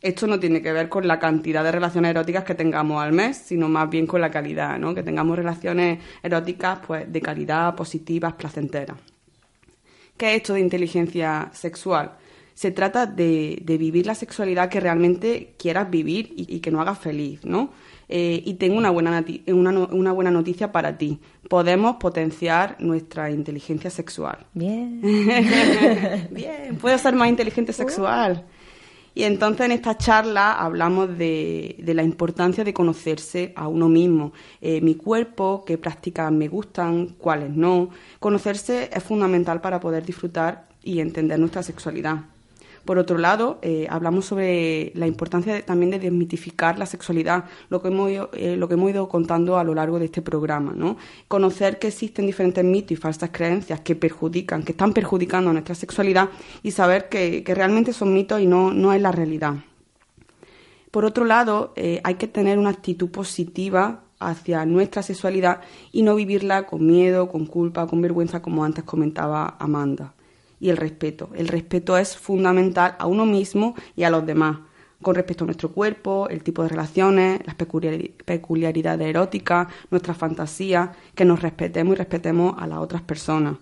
[0.01, 3.37] Esto no tiene que ver con la cantidad de relaciones eróticas que tengamos al mes,
[3.37, 4.95] sino más bien con la calidad, ¿no?
[4.95, 8.97] Que tengamos relaciones eróticas pues de calidad, positivas, placenteras.
[10.17, 12.13] ¿Qué es esto de inteligencia sexual?
[12.55, 16.81] Se trata de, de vivir la sexualidad que realmente quieras vivir y, y que nos
[16.81, 17.71] haga feliz, ¿no?
[18.09, 21.21] Eh, y tengo una buena, una, no- una buena noticia para ti.
[21.49, 24.39] Podemos potenciar nuestra inteligencia sexual.
[24.55, 25.01] Bien.
[26.31, 28.45] Bien, puedo ser más inteligente sexual.
[29.19, 34.33] Y entonces en esta charla hablamos de, la importancia de conocerse a uno mismo.
[34.61, 37.91] Eh, mi cuerpo, qué prácticas me gustan, cuáles no.
[38.21, 42.27] Conocerse es fundamental para poder disfrutar y entender nuestra sexualidad.
[42.89, 47.89] Por otro lado, eh, hablamos sobre la importancia también de desmitificar la sexualidad, lo que,
[47.89, 50.73] hemos ido, eh, lo que hemos ido contando a lo largo de este programa.
[50.75, 50.97] ¿no?
[51.29, 55.75] Conocer que existen diferentes mitos y falsas creencias que perjudican, que están perjudicando a nuestra
[55.75, 56.31] sexualidad
[56.63, 59.57] y saber que, que realmente son mitos y no, no es la realidad.
[60.91, 65.61] Por otro lado, eh, hay que tener una actitud positiva hacia nuestra sexualidad
[65.93, 70.15] y no vivirla con miedo, con culpa, con vergüenza, como antes comentaba Amanda.
[70.61, 71.31] Y el respeto.
[71.35, 74.59] El respeto es fundamental a uno mismo y a los demás.
[75.01, 81.25] con respecto a nuestro cuerpo, el tipo de relaciones, las peculiaridades eróticas, nuestras fantasías, que
[81.25, 83.59] nos respetemos y respetemos a las otras personas.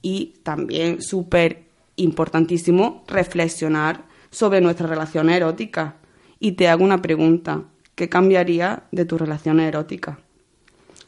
[0.00, 1.64] Y también súper
[1.96, 5.94] importantísimo reflexionar sobre nuestras relaciones eróticas.
[6.38, 7.64] Y te hago una pregunta,
[7.94, 10.18] ¿qué cambiaría de tus relaciones eróticas?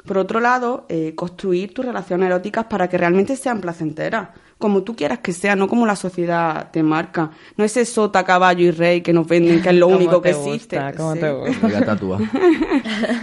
[0.05, 4.31] Por otro lado, eh, construir tus relaciones eróticas para que realmente sean placenteras,
[4.63, 7.33] como tú quieras que sea, no como la sociedad te marca.
[7.57, 10.81] No ese sota, caballo y rey que nos venden, que es lo único que existe.
[10.97, 11.67] ¿Cómo te gusta?
[11.67, 12.21] Voy a tatuar.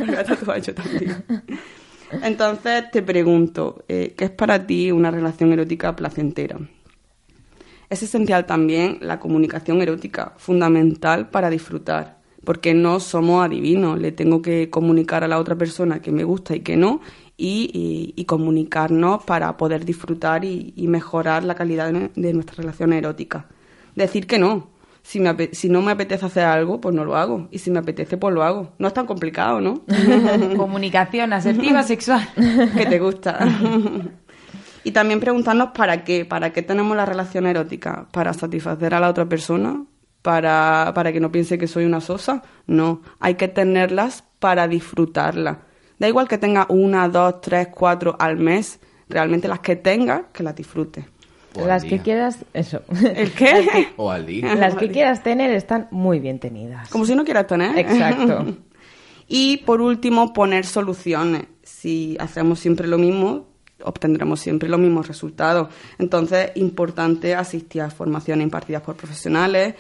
[0.06, 1.24] Voy a tatuar yo también.
[2.12, 6.60] Entonces te pregunto, eh, ¿qué es para ti una relación erótica placentera?
[7.90, 14.42] Es esencial también la comunicación erótica, fundamental para disfrutar porque no somos adivinos, le tengo
[14.42, 17.02] que comunicar a la otra persona que me gusta y que no,
[17.40, 23.46] y, comunicarnos para poder disfrutar y, mejorar la calidad de, nuestra relación erótica.
[23.96, 24.70] Decir que no.
[25.02, 25.22] Si,
[25.54, 27.48] si no me apetece hacer algo, pues no lo hago.
[27.52, 28.74] Y si me apetece, pues lo hago.
[28.78, 29.82] No es tan complicado, ¿no?
[30.58, 32.28] Comunicación asertiva sexual.
[32.76, 33.40] que te gusta.
[34.84, 36.26] y también preguntarnos para qué.
[36.26, 38.08] ¿Para qué tenemos la relación erótica?
[38.12, 39.84] ¿Para satisfacer a la otra persona?
[40.22, 42.44] para, para que no piense que soy una sosa.
[42.68, 45.58] No, hay que tenerlas para disfrutarlas.
[46.00, 50.44] Da igual que tenga una, dos, tres, cuatro al mes, realmente las que tenga, que
[50.44, 51.06] las disfrute.
[51.56, 52.82] las que quieras, eso.
[53.04, 53.90] ¿El qué?
[53.98, 54.56] o al día.
[54.56, 56.90] Las que quieras tener están muy bien tenidas.
[56.90, 57.78] Como si no quieras tener.
[57.78, 58.46] Exacto.
[59.28, 61.44] y por último, poner soluciones.
[61.64, 63.48] Si hacemos siempre lo mismo,
[63.84, 65.68] obtendremos siempre los mismos resultados.
[65.98, 69.76] Entonces, importante asistir a formaciones impartidas por profesionales,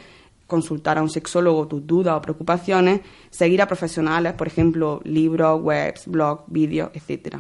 [0.49, 6.07] consultar a un sexólogo tus dudas o preocupaciones, seguir a profesionales, por ejemplo, libros, webs,
[6.07, 7.39] blogs, vídeos, etcétera.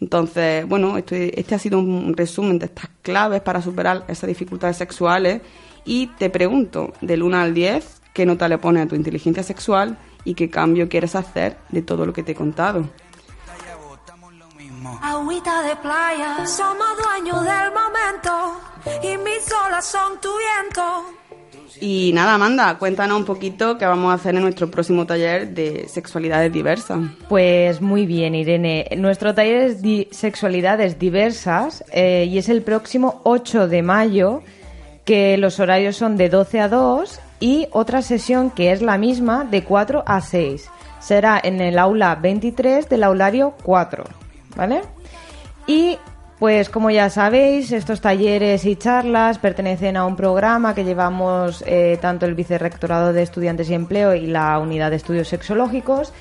[0.00, 4.78] Entonces, bueno, este, este ha sido un resumen de estas claves para superar esas dificultades
[4.78, 5.42] sexuales
[5.84, 9.98] y te pregunto, del 1 al 10, ¿qué nota le pones a tu inteligencia sexual
[10.24, 12.88] y qué cambio quieres hacer de todo lo que te he contado?
[15.02, 18.60] Agüita de playa, somos dueños del momento
[19.02, 21.19] y mis olas son tu viento.
[21.80, 25.86] Y nada, Amanda, cuéntanos un poquito qué vamos a hacer en nuestro próximo taller de
[25.88, 26.98] sexualidades diversas.
[27.28, 28.88] Pues muy bien, Irene.
[28.96, 34.42] Nuestro taller es de sexualidades diversas eh, y es el próximo 8 de mayo,
[35.04, 39.44] que los horarios son de 12 a 2 y otra sesión que es la misma
[39.44, 40.68] de 4 a 6.
[41.00, 44.04] Será en el aula 23 del aulario 4,
[44.54, 44.82] ¿vale?
[45.66, 45.98] Y
[46.40, 51.98] pues como ya sabéis, estos talleres y charlas pertenecen a un programa que llevamos eh,
[52.00, 56.14] tanto el Vicerrectorado de Estudiantes y Empleo y la Unidad de Estudios Sexológicos.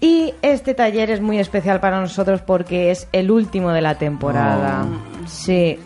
[0.00, 4.84] Y este taller es muy especial para nosotros porque es el último de la temporada.
[4.84, 5.28] Oh.
[5.28, 5.78] Sí.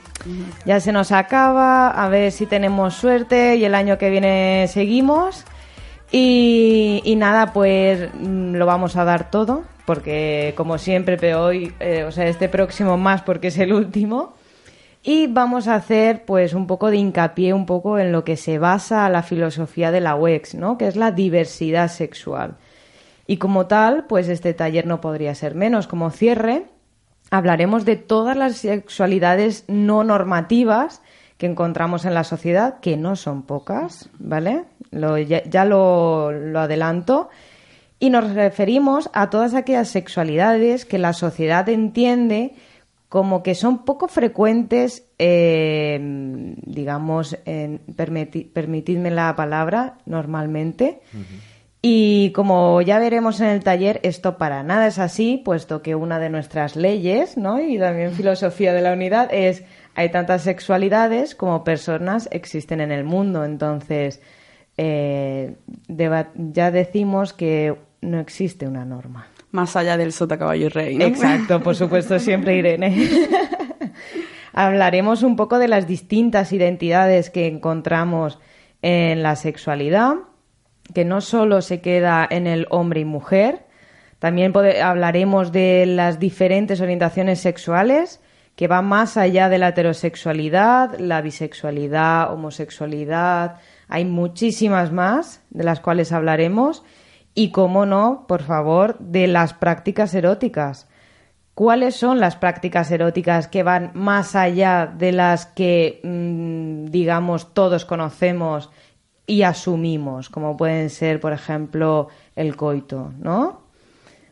[0.64, 5.44] Ya se nos acaba, a ver si tenemos suerte y el año que viene seguimos.
[6.16, 12.04] Y, nada, pues mm, lo vamos a dar todo porque como siempre, pero hoy, eh,
[12.04, 14.34] o sea, este próximo más porque es el último.
[15.02, 18.58] Y vamos a hacer pues un poco de hincapié un poco en lo que se
[18.58, 20.78] basa la filosofía de la UEX, ¿no?
[20.78, 22.58] Que es la diversidad sexual.
[23.26, 25.88] Y como tal, pues este taller no podría ser menos.
[25.88, 26.66] Como cierre,
[27.32, 31.02] hablaremos de todas las sexualidades no normativas
[31.36, 34.64] que encontramos en la sociedad, que no son pocas, ¿vale?
[35.26, 37.28] ya, lo, lo adelanto
[37.98, 42.54] y nos referimos a todas aquellas sexualidades que la sociedad entiende
[43.08, 46.00] como que son poco frecuentes, eh,
[46.66, 47.38] digamos,
[48.52, 51.00] permitidme la palabra, normalmente.
[51.80, 56.18] Y como ya veremos en el taller, esto para nada es así, puesto que una
[56.18, 57.60] de nuestras leyes, ¿no?
[57.60, 59.62] y también filosofía de la unidad, es
[59.94, 63.44] hay tantas sexualidades como personas existen en el mundo.
[63.44, 64.20] Entonces,
[64.76, 65.56] eh,
[65.88, 69.28] ya decimos que no existe una norma.
[69.50, 71.02] Más allá del sota caballo y rey.
[71.02, 72.96] Exacto, por supuesto, siempre Irene.
[74.52, 78.38] Hablaremos un poco de las distintas identidades que encontramos
[78.82, 80.14] en la sexualidad,
[80.92, 83.64] que no solo se queda en el hombre y mujer,
[84.24, 88.22] también hablaremos de las diferentes orientaciones sexuales
[88.56, 93.56] que van más allá de la heterosexualidad, la bisexualidad, homosexualidad,
[93.88, 96.84] hay muchísimas más de las cuales hablaremos
[97.34, 100.88] y, cómo no, por favor, de las prácticas eróticas.
[101.54, 107.84] ¿Cuáles son las prácticas eróticas que van más allá de las que, mm, digamos, todos
[107.84, 108.70] conocemos
[109.26, 113.63] y asumimos, como pueden ser, por ejemplo, el coito, ¿no?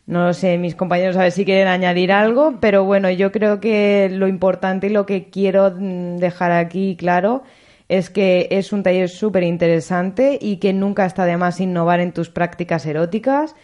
[0.06, 3.60] No lo sé, mis compañeros a ver si quieren añadir algo, pero bueno, yo creo
[3.60, 7.44] que lo importante y lo que quiero mm, dejar aquí claro
[7.88, 12.12] es que es un taller súper interesante y que nunca está de más innovar en
[12.12, 13.54] tus prácticas eróticas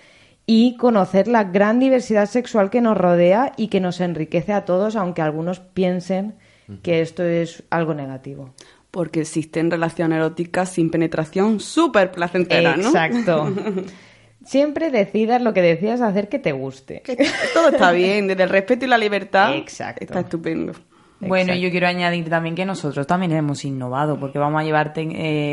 [0.47, 4.97] y conocer la gran diversidad sexual que nos rodea y que nos enriquece a todos,
[4.97, 6.35] aunque algunos piensen
[6.83, 8.55] que esto es algo negativo.
[8.91, 12.89] Porque existen relaciones eróticas sin penetración súper placenteras, ¿no?
[12.89, 13.53] Exacto.
[14.45, 17.03] Siempre decidas lo que decías hacer que te guste.
[17.03, 17.17] Que
[17.53, 19.55] todo está bien, desde el respeto y la libertad.
[19.57, 20.05] Exacto.
[20.05, 20.73] Está estupendo.
[21.21, 21.63] Bueno, Exacto.
[21.63, 25.03] yo quiero añadir también que nosotros también hemos innovado, porque vamos a llevar te-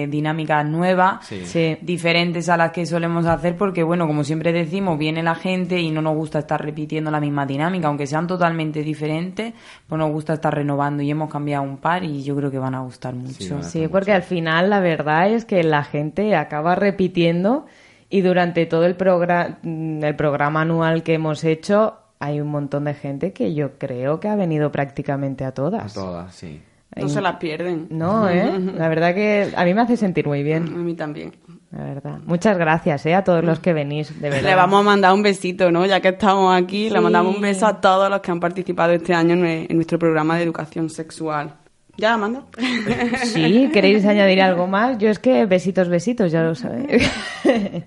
[0.03, 1.75] eh, dinámicas nuevas, Sí.
[1.81, 5.89] Diferentes a las que solemos hacer, porque bueno, como siempre decimos, viene la gente y
[5.89, 9.53] no nos gusta estar repitiendo la misma dinámica, aunque sean totalmente diferentes,
[9.89, 12.75] pues nos gusta estar renovando y hemos cambiado un par y yo creo que van
[12.75, 13.63] a gustar mucho.
[13.63, 17.65] Sí, porque al final la verdad es que la gente acaba repitiendo
[18.09, 22.85] y durante todo el, progra- mm, el programa anual que hemos hecho hay un montón
[22.85, 25.93] de gente que yo creo que ha venido prácticamente a A todas.
[25.93, 26.61] todas, sí.
[26.95, 27.87] No se las pierden.
[27.89, 28.57] No, ¿eh?
[28.77, 31.33] La verdad que a mí me hace sentir muy A bien, mí también.
[31.71, 32.19] la verdad.
[32.25, 33.13] Muchas gracias, ¿eh?
[33.15, 34.49] A todos los que venís, de verdad.
[34.49, 35.85] Le vamos a mandar un besito, ¿no?
[35.85, 39.13] Ya que estamos aquí, le mandamos un beso a todos los que han participado este
[39.13, 41.53] año en nuestro programa de educación sexual.
[41.97, 42.43] ¿Ya, Amanda?
[43.23, 44.97] Sí, ¿queréis añadir algo más?
[44.97, 47.09] Yo es que besitos, besitos, ya lo sabéis.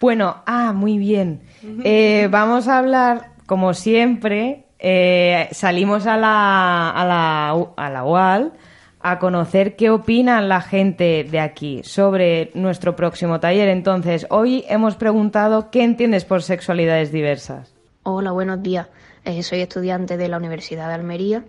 [0.00, 1.40] bueno, ah, muy bien.
[1.84, 8.52] Eh, vamos a hablar, como siempre, eh, salimos a la, a, la, a la UAL
[9.00, 13.68] a conocer qué opinan la gente de aquí sobre nuestro próximo taller.
[13.68, 17.74] Entonces, hoy hemos preguntado qué entiendes por sexualidades diversas.
[18.02, 18.88] Hola, buenos días.
[19.24, 21.44] Eh, soy estudiante de la Universidad de Almería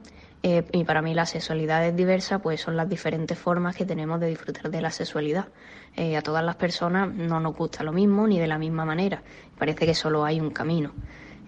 [0.47, 4.27] eh, y para mí las sexualidades diversas pues son las diferentes formas que tenemos de
[4.27, 5.47] disfrutar de la sexualidad.
[5.95, 9.23] Eh, a todas las personas no nos gusta lo mismo ni de la misma manera.
[9.58, 10.91] Parece que solo hay un camino.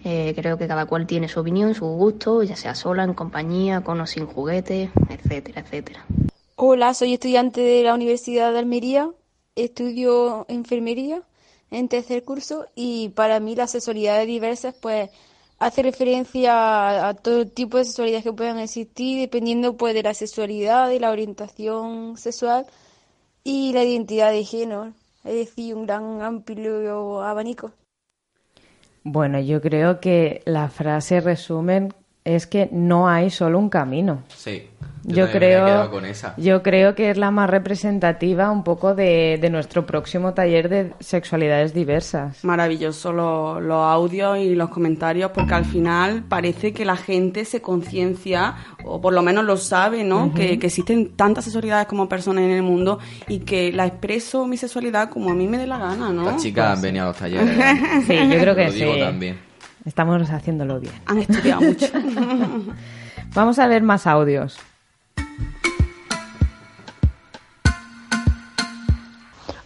[0.02, 3.82] Eh, creo que cada cual tiene su opinión, su gusto, ya sea sola, en compañía,
[3.82, 6.04] con o sin juguetes, etcétera, etcétera.
[6.56, 9.12] Hola, soy estudiante de la Universidad de Almería,
[9.54, 11.22] estudio enfermería
[11.70, 15.10] en tercer curso y para mí las sexualidades diversas pues
[15.58, 20.88] hace referencia a, todo tipo de sexualidades que puedan existir dependiendo pues de la sexualidad,
[20.88, 22.66] de la orientación sexual
[23.44, 24.92] y la identidad de género,
[25.24, 27.72] es decir, un gran amplio abanico.
[29.04, 31.94] Bueno, yo creo que la frase resumen
[32.24, 34.22] es que no hay solo un camino.
[34.28, 34.68] Sí.
[35.04, 36.34] Yo, creo, quedado con esa.
[36.36, 40.92] yo creo que es la más representativa un poco de, de nuestro próximo taller de
[41.00, 42.44] sexualidades diversas.
[42.44, 47.62] Maravilloso lo- los audios y los comentarios, porque al final parece que la gente se
[47.62, 50.34] conciencia, o por lo menos lo sabe, ¿no?
[50.34, 54.58] que, que existen tantas sexualidades como personas en el mundo y que la expreso mi
[54.58, 56.24] sexualidad como a mí me dé la gana, ¿no?
[56.24, 57.48] Las chicas han venido a los talleres.
[57.58, 58.02] ¿eh?
[58.06, 59.00] Sí, yo creo que Lo digo sí.
[59.00, 59.47] también.
[59.88, 60.92] Estamos haciéndolo bien.
[61.06, 61.86] Han estudiado mucho.
[63.34, 64.58] Vamos a ver más audios.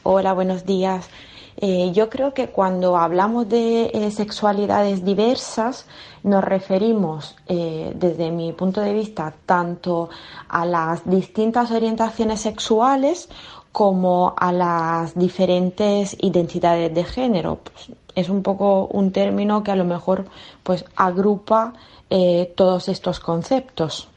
[0.04, 1.10] Hola, buenos días.
[1.56, 5.86] Eh, yo creo que cuando hablamos de eh, sexualidades diversas
[6.22, 10.08] nos referimos, eh, desde mi punto de vista, tanto
[10.48, 13.28] a las distintas orientaciones sexuales
[13.72, 17.58] como a las diferentes identidades de género.
[17.64, 20.26] Pues, es un poco un término que a lo mejor
[20.62, 21.74] pues agrupa
[22.10, 24.08] eh, todos estos conceptos.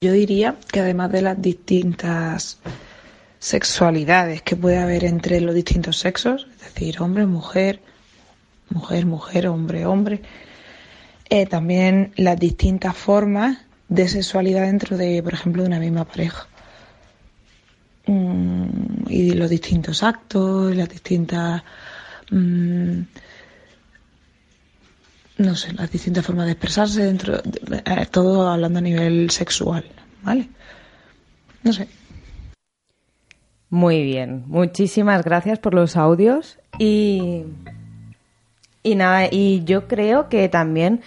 [0.00, 2.58] Yo diría que además de las distintas
[3.38, 7.80] sexualidades que puede haber entre los distintos sexos, es decir, hombre, mujer,
[8.70, 10.22] mujer, mujer, hombre, hombre,
[11.30, 16.46] eh, también las distintas formas de sexualidad dentro de, por ejemplo, de una misma pareja.
[18.06, 21.62] Mm, y los distintos actos, las distintas...
[22.30, 23.00] mm,
[25.38, 29.84] no sé, las distintas formas de expresarse dentro, de- todo hablando a nivel sexual,
[30.22, 30.48] ¿vale?
[31.62, 31.88] No sé.
[33.70, 37.44] Muy bien, muchísimas gracias por los audios y,
[38.82, 41.02] y nada, y yo creo que también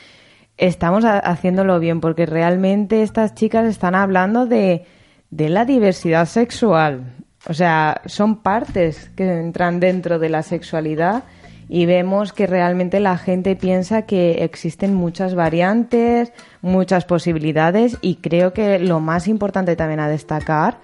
[0.57, 4.85] estamos ha- haciéndolo bien porque realmente estas chicas están hablando de,
[5.31, 7.15] de la diversidad sexual,
[7.47, 11.23] o sea, son partes que entran dentro de la sexualidad
[11.67, 18.53] y vemos que realmente la gente piensa que existen muchas variantes, muchas posibilidades y creo
[18.53, 20.79] que lo más importante también a destacar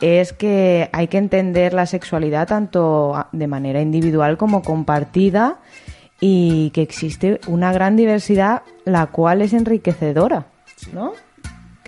[0.00, 5.58] es que hay que entender la sexualidad tanto de manera individual como compartida
[6.20, 10.46] y que existe una gran diversidad la cual es enriquecedora,
[10.92, 11.12] ¿no?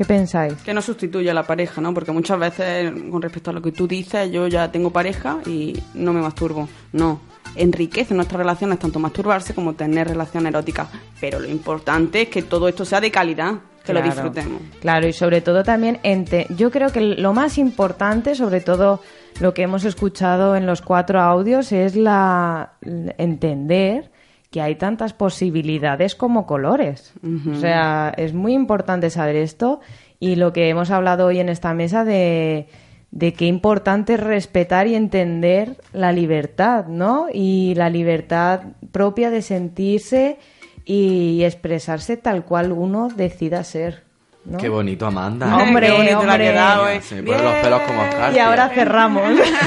[0.00, 0.54] ¿Qué pensáis?
[0.64, 1.92] que no sustituye a la pareja, ¿no?
[1.92, 5.78] Porque muchas veces, con respecto a lo que tú dices, yo ya tengo pareja y
[5.92, 6.70] no me masturbo.
[6.94, 7.20] No.
[7.54, 10.88] Enriquece nuestras relaciones tanto masturbarse como tener relaciones eróticas.
[11.20, 13.56] Pero lo importante es que todo esto sea de calidad.
[13.84, 14.62] que lo disfrutemos.
[14.80, 19.02] Claro, y sobre todo también, ente- yo creo que lo más importante, sobre todo
[19.40, 22.72] lo que hemos escuchado en los cuatro audios, es la
[23.18, 24.09] entender
[24.50, 27.12] que hay tantas posibilidades como colores.
[27.50, 29.80] O sea, es muy importante saber esto
[30.18, 32.66] y lo que hemos hablado hoy en esta mesa de,
[33.12, 37.26] de qué importante es respetar y entender la libertad, ¿no?
[37.32, 40.38] Y la libertad propia de sentirse
[40.84, 44.02] y expresarse tal cual uno decida ser.
[44.44, 44.58] ¿no?
[44.58, 45.58] Qué bonito, Amanda.
[45.58, 46.38] Hombre, Qué bonito hombre.
[46.38, 47.00] quedado, eh.
[47.02, 48.02] Se me ponen los pelos como.
[48.34, 49.22] Y ahora cerramos,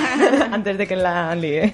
[0.52, 1.74] antes de que la líe.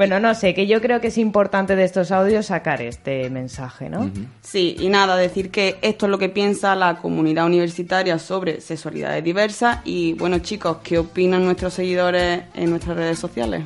[0.00, 3.90] Bueno, no sé, que yo creo que es importante de estos audios sacar este mensaje,
[3.90, 4.10] ¿no?
[4.40, 9.22] Sí, y nada, decir que esto es lo que piensa la comunidad universitaria sobre sexualidades
[9.22, 13.62] diversas y bueno chicos, ¿qué opinan nuestros seguidores en nuestras redes sociales?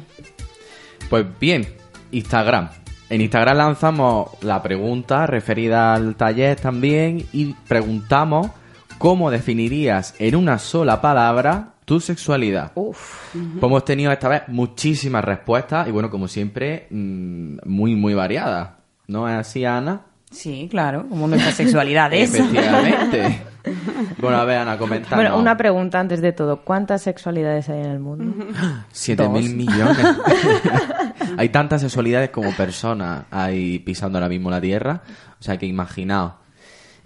[1.08, 1.68] Pues bien,
[2.10, 2.68] Instagram.
[3.10, 8.50] En Instagram lanzamos la pregunta referida al taller también y preguntamos
[8.98, 12.72] cómo definirías en una sola palabra tu sexualidad.
[12.74, 13.32] Uf.
[13.32, 18.70] Pues hemos tenido esta vez muchísimas respuestas y bueno, como siempre, mm, muy, muy variadas.
[19.06, 20.02] ¿No es así, Ana?
[20.30, 22.34] Sí, claro, como nuestra sexualidad es.
[22.34, 23.42] Efectivamente.
[24.18, 25.14] bueno, a ver, Ana, comenta.
[25.14, 26.62] Bueno, una pregunta antes de todo.
[26.62, 28.44] ¿Cuántas sexualidades hay en el mundo?
[28.90, 30.04] Siete mil millones.
[31.38, 35.02] hay tantas sexualidades como personas hay pisando ahora mismo la Tierra.
[35.38, 36.32] O sea que imaginaos.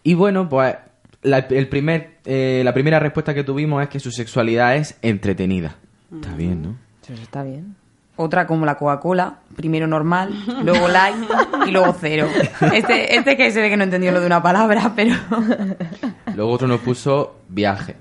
[0.02, 0.76] Y bueno, pues
[1.22, 5.76] la, el primer, eh, la primera respuesta que tuvimos es que su sexualidad es entretenida.
[6.14, 6.76] Está bien, ¿no?
[7.02, 7.76] Eso está bien.
[8.16, 10.32] Otra como la Coca-Cola, primero normal,
[10.64, 11.16] luego light
[11.66, 12.26] y luego cero.
[12.72, 15.14] Este, este que se ve que no entendió lo de una palabra, pero...
[16.34, 17.96] Luego otro nos puso viaje.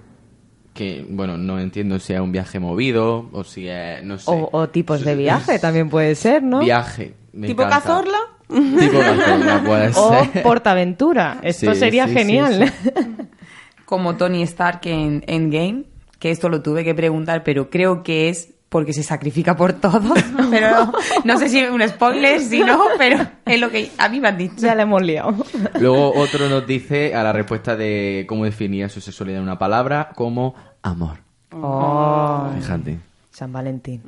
[0.73, 4.29] Que, bueno, no entiendo si es un viaje movido o si es, no sé.
[4.29, 6.59] O, o tipos de viaje también puede ser, ¿no?
[6.59, 7.15] Viaje.
[7.33, 7.81] me ¿Tipo encanta.
[7.83, 8.17] cazorla?
[8.79, 10.41] Tipo cazorla puede O.
[10.43, 11.39] Portaventura.
[11.43, 12.71] Esto Sí, sería sí, genial.
[12.73, 12.91] sí.
[13.85, 15.83] como Tony Stark en Endgame,
[16.19, 20.03] que esto lo tuve que preguntar, pero creo que es porque se sacrifica por todos.
[20.51, 20.93] Pero no,
[21.23, 24.27] no sé si es un spoiler, si no, pero es lo que a mí me
[24.27, 24.55] han dicho.
[24.57, 25.33] ya le hemos liado.
[25.79, 30.09] Luego otro nos dice a la respuesta de cómo definía su sexualidad en una palabra
[30.15, 31.17] como amor.
[31.53, 32.99] Oh, Fíjate.
[33.31, 34.01] San Valentín.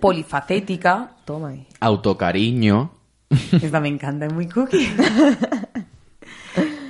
[0.00, 1.66] Polifacética, Toma ahí.
[1.80, 2.90] Autocariño.
[3.62, 4.88] esta me encanta, es muy cookie.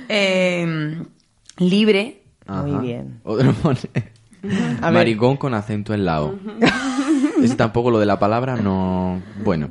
[0.09, 1.01] Eh,
[1.57, 3.19] libre, Muy bien.
[3.23, 3.79] Otro pone
[4.81, 4.93] A ver.
[4.93, 6.35] maricón con acento en la O.
[7.41, 9.21] Ese tampoco lo de la palabra no...
[9.43, 9.69] Bueno.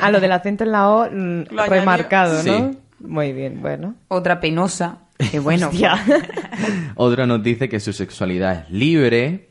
[0.00, 1.80] A lo del acento en la O mm, Lo añadió.
[1.80, 2.70] remarcado, ¿no?
[2.72, 2.78] Sí.
[3.00, 3.94] Muy bien, bueno.
[4.08, 4.98] otra penosa,
[5.30, 5.98] que bueno, Hostia.
[6.96, 9.48] Otro nos dice que su sexualidad es libre.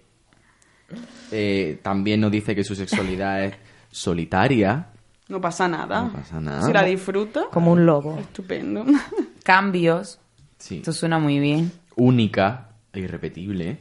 [1.32, 3.56] Eh, también nos dice que su sexualidad es
[3.92, 4.86] solitaria.
[5.30, 6.04] No pasa nada.
[6.04, 6.62] No pasa nada.
[6.64, 8.18] Si la disfruta, Como un lobo.
[8.20, 8.86] estupendo.
[9.44, 10.20] cambios,
[10.58, 10.78] Sí.
[10.78, 11.72] esto suena muy bien.
[11.96, 13.80] Única e irrepetible.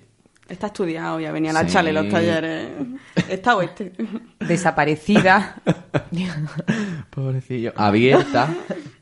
[0.49, 1.73] Está estudiado, ya venía a la Sí.
[1.73, 2.71] chale los talleres.
[3.29, 3.93] Está oeste.
[4.41, 5.57] Desaparecida.
[7.11, 7.73] Pobrecillo.
[7.77, 8.49] Abierta.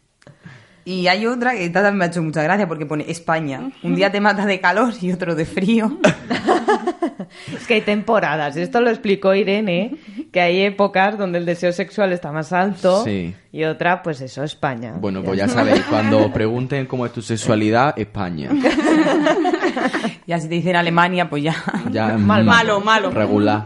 [0.86, 3.72] Y hay otra que esta también me ha hecho mucha gracia porque pone España.
[3.82, 5.98] Un día te mata de calor y otro de frío.
[7.52, 8.56] Es que hay temporadas.
[8.56, 9.96] Esto lo explicó Irene,
[10.32, 13.34] que hay épocas donde el deseo sexual está más alto Sí.
[13.52, 14.94] y otra, pues eso, España.
[14.98, 18.50] Bueno, pues ya sabéis, cuando os pregunten cómo es tu sexualidad, España.
[20.26, 21.54] Ya si te dicen Alemania, pues ya.
[22.18, 23.10] Mal, malo, malo.
[23.10, 23.64] Regular.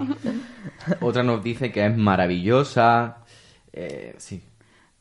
[1.00, 3.16] Otra nos dice que es maravillosa.
[3.72, 4.42] Eh, sí,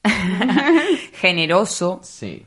[1.14, 2.00] Generoso.
[2.04, 2.46] sí.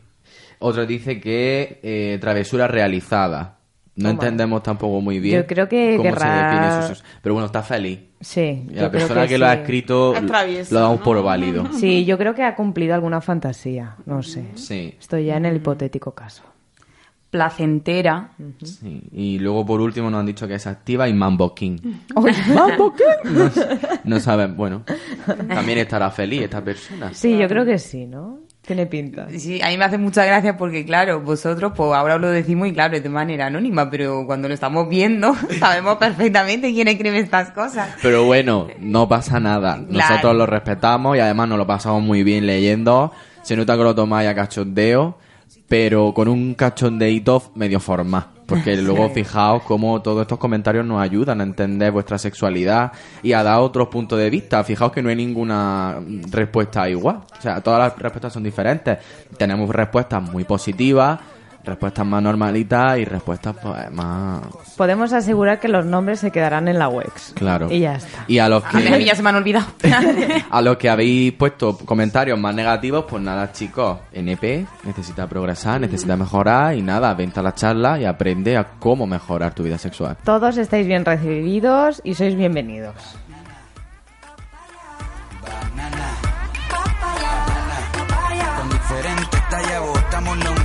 [0.64, 3.59] Otra dice que eh, travesura realizada.
[3.96, 4.22] No Toma.
[4.22, 7.62] entendemos tampoco muy bien Yo creo que cómo querrá- se define su- Pero bueno, está
[7.62, 7.98] feliz.
[8.20, 11.05] Sí, Y la persona que, lo ha escrito lo damos ¿no?
[11.05, 11.66] por válido.
[11.72, 14.44] Sí, yo creo que ha cumplido alguna fantasía, no sé.
[14.55, 16.44] Sí, Estoy ya en el hipotético caso.
[17.33, 18.30] Placentera.
[18.62, 19.03] sí.
[19.11, 21.78] Y luego por último nos han dicho que es activa y Mambo King.
[22.55, 23.05] ¿Mambo qué?
[23.30, 23.51] No,
[24.05, 24.83] no saben, bueno.
[25.49, 27.11] También estará feliz esta persona.
[27.14, 28.41] Sí, yo creo que sí, ¿no?
[28.61, 29.28] Tiene pinta.
[29.30, 32.68] Sí, a mí me hace mucha gracia porque, claro, vosotros, pues ahora os lo decimos
[32.68, 37.51] y claro, de manera anónima, pero cuando lo estamos viendo, sabemos perfectamente quién escribe estas
[37.53, 37.97] cosas.
[38.03, 39.76] Pero bueno, no pasa nada.
[39.78, 40.35] Nosotros Claro.
[40.35, 43.11] lo respetamos y además nos lo pasamos muy bien leyendo.
[43.43, 45.18] Se nota que lo tomáis a cachondeo,
[45.68, 48.26] pero con un cachondeito medio formal.
[48.46, 52.92] Porque luego fijaos cómo todos estos comentarios nos ayudan a entender vuestra sexualidad
[53.22, 54.62] y a dar otros puntos de vista.
[54.64, 55.98] Fijaos que no hay ninguna
[56.30, 57.22] respuesta igual.
[57.38, 58.98] O sea, todas las respuestas son diferentes.
[59.38, 61.18] Tenemos respuestas muy positivas,
[61.65, 64.43] respuestas más normalitas y respuestas pues más...
[64.77, 67.33] Podemos asegurar que los nombres se quedarán en la WEX.
[67.35, 67.69] Claro.
[67.71, 68.25] Y ya está.
[68.27, 68.77] Y a los que...
[68.77, 69.67] A mí ya se me han olvidado.
[70.51, 76.17] a los que habéis puesto comentarios más negativos, pues nada, chicos, NP necesita progresar, necesita
[76.17, 80.17] mejorar y nada, vente a la charla y aprende a cómo mejorar tu vida sexual.
[80.25, 82.95] Todos estáis bien recibidos y sois bienvenidos.
[88.59, 90.62] Con diferentes tallas votamos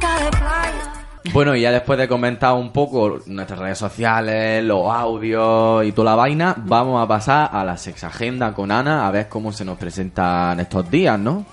[0.00, 0.92] de playa.
[1.32, 6.10] Bueno, y ya después de comentar un poco nuestras redes sociales, los audios y toda
[6.10, 9.78] la vaina, vamos a pasar a la sexagenda con Ana a ver cómo se nos
[9.78, 11.44] presentan estos días, ¿no?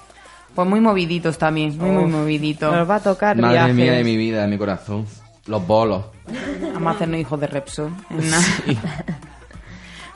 [0.54, 2.74] Pues muy moviditos también, muy, muy Uf, moviditos.
[2.76, 3.76] Nos va a tocar Madre viajes.
[3.76, 5.06] mía de mi vida, de mi corazón.
[5.48, 6.04] Los bolos.
[6.74, 7.92] Vamos a hacernos hijos de Repsol.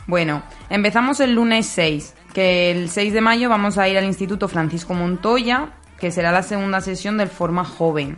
[0.07, 4.47] Bueno, empezamos el lunes 6, que el 6 de mayo vamos a ir al Instituto
[4.47, 5.69] Francisco Montoya,
[6.00, 8.18] que será la segunda sesión del Forma Joven.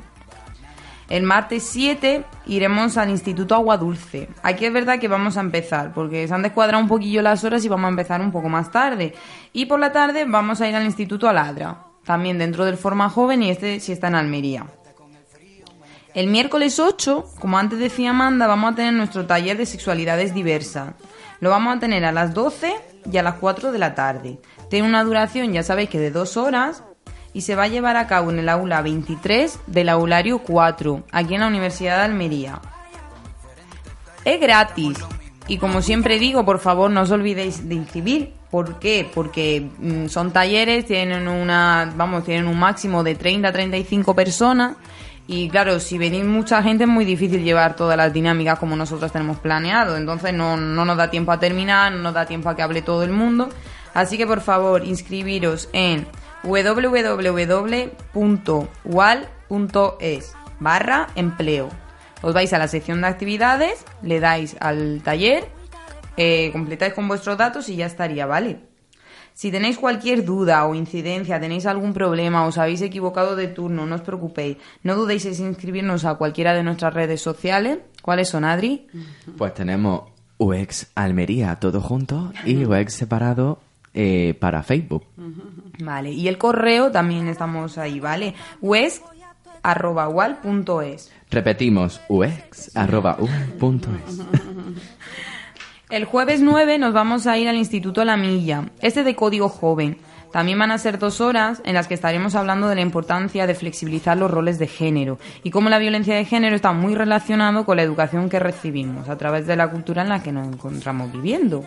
[1.10, 4.28] El martes 7 iremos al Instituto Agua Dulce.
[4.44, 7.64] Aquí es verdad que vamos a empezar, porque se han descuadrado un poquillo las horas
[7.64, 9.14] y vamos a empezar un poco más tarde.
[9.54, 13.42] Y por la tarde vamos a ir al Instituto Aladra, también dentro del Forma Joven
[13.44, 14.66] y este sí está en Almería.
[16.14, 20.96] El miércoles 8, como antes decía Amanda, vamos a tener nuestro taller de sexualidades diversas.
[21.40, 22.74] Lo vamos a tener a las 12
[23.12, 24.40] y a las 4 de la tarde.
[24.70, 26.84] Tiene una duración, ya sabéis que de dos horas,
[27.38, 31.36] y se va a llevar a cabo en el aula 23 del aulario 4, aquí
[31.36, 32.60] en la Universidad de Almería.
[34.26, 34.98] Es gratis.
[35.48, 38.34] Y como siempre digo, por favor, no os olvidéis de inscribir.
[38.50, 39.08] ¿Por qué?
[39.14, 44.76] Porque mm, son talleres, tienen una, vamos, tienen un máximo de 30 a 35 personas.
[45.28, 49.12] Y claro, si venís mucha gente es muy difícil llevar todas las dinámicas como nosotros
[49.12, 49.96] tenemos planeado.
[49.96, 52.82] Entonces no, no nos da tiempo a terminar, no nos da tiempo a que hable
[52.82, 53.48] todo el mundo.
[53.94, 56.08] Así que por favor, inscribiros en
[56.48, 57.94] www.wal.es
[60.60, 61.70] barra empleo.
[62.22, 65.48] Os vais a la sección de actividades, le dais al taller,
[66.16, 68.62] eh, completáis con vuestros datos y ya estaría, ¿vale?
[69.34, 73.94] Si tenéis cualquier duda o incidencia, tenéis algún problema, os habéis equivocado de turno, no
[73.94, 74.58] os preocupéis.
[74.82, 77.78] No dudéis en inscribirnos a cualquiera de nuestras redes sociales.
[78.02, 78.88] ¿Cuáles son, Adri?
[79.38, 83.60] Pues tenemos UX Almería todo junto y UX separado
[83.94, 85.04] eh, para Facebook.
[85.80, 88.34] Vale, y el correo también estamos ahí, ¿vale?
[88.62, 89.02] wes
[89.64, 91.12] arroba wal punto es.
[91.30, 93.28] Repetimos, UX arroba U
[93.60, 94.20] punto es.
[95.90, 99.98] El jueves 9 nos vamos a ir al Instituto La Milla, este de Código Joven.
[100.34, 103.56] También van a ser dos horas en las que estaremos hablando de la importancia de
[103.56, 107.78] flexibilizar los roles de género y cómo la violencia de género está muy relacionado con
[107.78, 111.64] la educación que recibimos a través de la cultura en la que nos encontramos viviendo.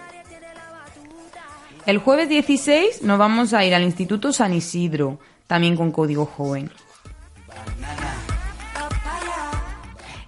[1.86, 6.70] El jueves 16 nos vamos a ir al Instituto San Isidro, también con Código Joven.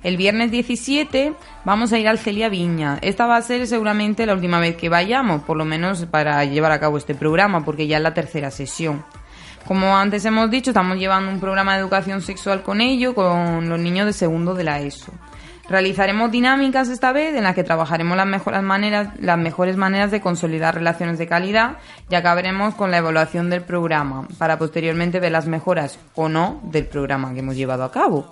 [0.03, 1.34] El viernes 17
[1.64, 2.98] vamos a ir al Celia Viña.
[3.03, 6.72] Esta va a ser seguramente la última vez que vayamos, por lo menos para llevar
[6.72, 9.05] a cabo este programa, porque ya es la tercera sesión.
[9.66, 13.78] Como antes hemos dicho, estamos llevando un programa de educación sexual con ello, con los
[13.78, 15.12] niños de segundo de la ESO.
[15.68, 20.20] Realizaremos dinámicas esta vez en las que trabajaremos las mejores maneras, las mejores maneras de
[20.20, 21.78] consolidar relaciones de calidad
[22.10, 26.86] y acabaremos con la evaluación del programa para posteriormente ver las mejoras o no del
[26.86, 28.28] programa que hemos llevado a cabo.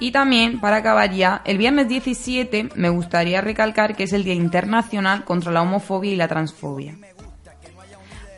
[0.00, 4.34] Y también, para acabar ya, el viernes 17 me gustaría recalcar que es el Día
[4.34, 6.96] Internacional contra la Homofobia y la Transfobia.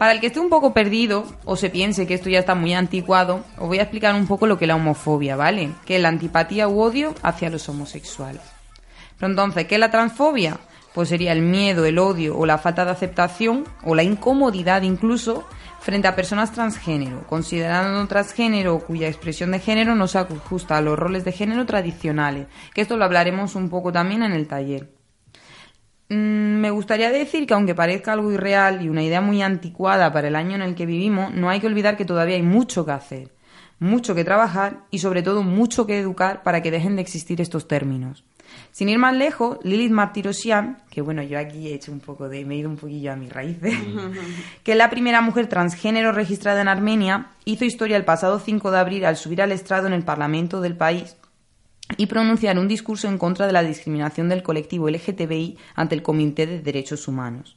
[0.00, 2.72] Para el que esté un poco perdido o se piense que esto ya está muy
[2.72, 5.72] anticuado, os voy a explicar un poco lo que es la homofobia, ¿vale?
[5.84, 8.40] Que es la antipatía u odio hacia los homosexuales.
[9.18, 10.58] Pero entonces, ¿qué es la transfobia?
[10.94, 15.46] Pues sería el miedo, el odio o la falta de aceptación o la incomodidad incluso
[15.80, 20.98] frente a personas transgénero, considerando transgénero cuya expresión de género no se ajusta a los
[20.98, 24.99] roles de género tradicionales, que esto lo hablaremos un poco también en el taller.
[26.10, 30.26] Mm, me gustaría decir que aunque parezca algo irreal y una idea muy anticuada para
[30.26, 32.90] el año en el que vivimos, no hay que olvidar que todavía hay mucho que
[32.90, 33.28] hacer,
[33.78, 37.68] mucho que trabajar y sobre todo mucho que educar para que dejen de existir estos
[37.68, 38.24] términos.
[38.72, 42.44] Sin ir más lejos, Lilith Martirosian, que bueno, yo aquí he hecho un poco de,
[42.44, 43.72] me he ido un poquillo a mis raíces,
[44.64, 48.78] que es la primera mujer transgénero registrada en Armenia, hizo historia el pasado 5 de
[48.78, 51.14] abril al subir al estrado en el Parlamento del país
[51.96, 56.46] y pronunciar un discurso en contra de la discriminación del colectivo LGTBI ante el Comité
[56.46, 57.56] de Derechos Humanos.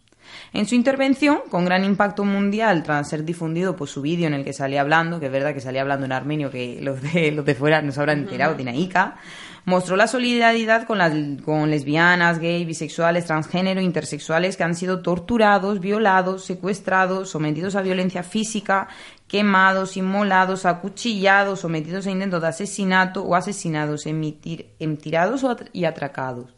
[0.54, 4.44] En su intervención, con gran impacto mundial, tras ser difundido pues, su vídeo en el
[4.44, 7.46] que salía hablando, que es verdad que salía hablando en armenio, que los de, los
[7.46, 9.18] de fuera no se habrán enterado, de Naika,
[9.66, 11.14] mostró la solidaridad con, las,
[11.44, 18.24] con lesbianas, gay, bisexuales, transgénero, intersexuales que han sido torturados, violados, secuestrados, sometidos a violencia
[18.24, 18.88] física,
[19.34, 24.68] quemados, inmolados, acuchillados, sometidos a intentos de asesinato o asesinados, emitir,
[25.02, 26.54] tirados y atracados.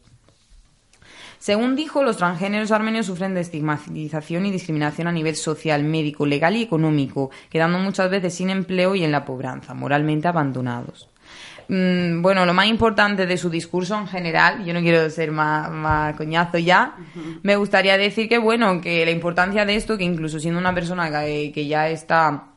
[1.39, 6.57] Según dijo, los transgéneros armenios sufren de estigmatización y discriminación a nivel social, médico, legal
[6.57, 11.07] y económico, quedando muchas veces sin empleo y en la pobreza, moralmente abandonados.
[11.69, 16.13] Mm, bueno, lo más importante de su discurso en general, yo no quiero ser más,
[16.17, 16.97] coñazo ya,
[17.41, 21.09] me gustaría decir que, bueno, que la importancia de esto, que incluso siendo una persona
[21.09, 22.49] que, ya está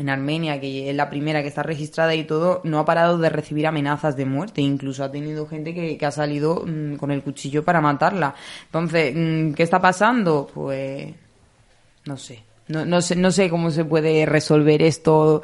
[0.00, 3.28] en Armenia, que es la primera que está registrada y todo, no ha parado de
[3.28, 4.60] recibir amenazas de muerte.
[4.60, 8.34] Incluso ha tenido gente que, ha salido mm, con el cuchillo para matarla.
[8.66, 10.50] Entonces, mm, ¿qué está pasando?
[10.52, 11.12] Pues
[12.06, 12.42] no sé.
[12.68, 15.42] No, no sé, no sé cómo se puede resolver esto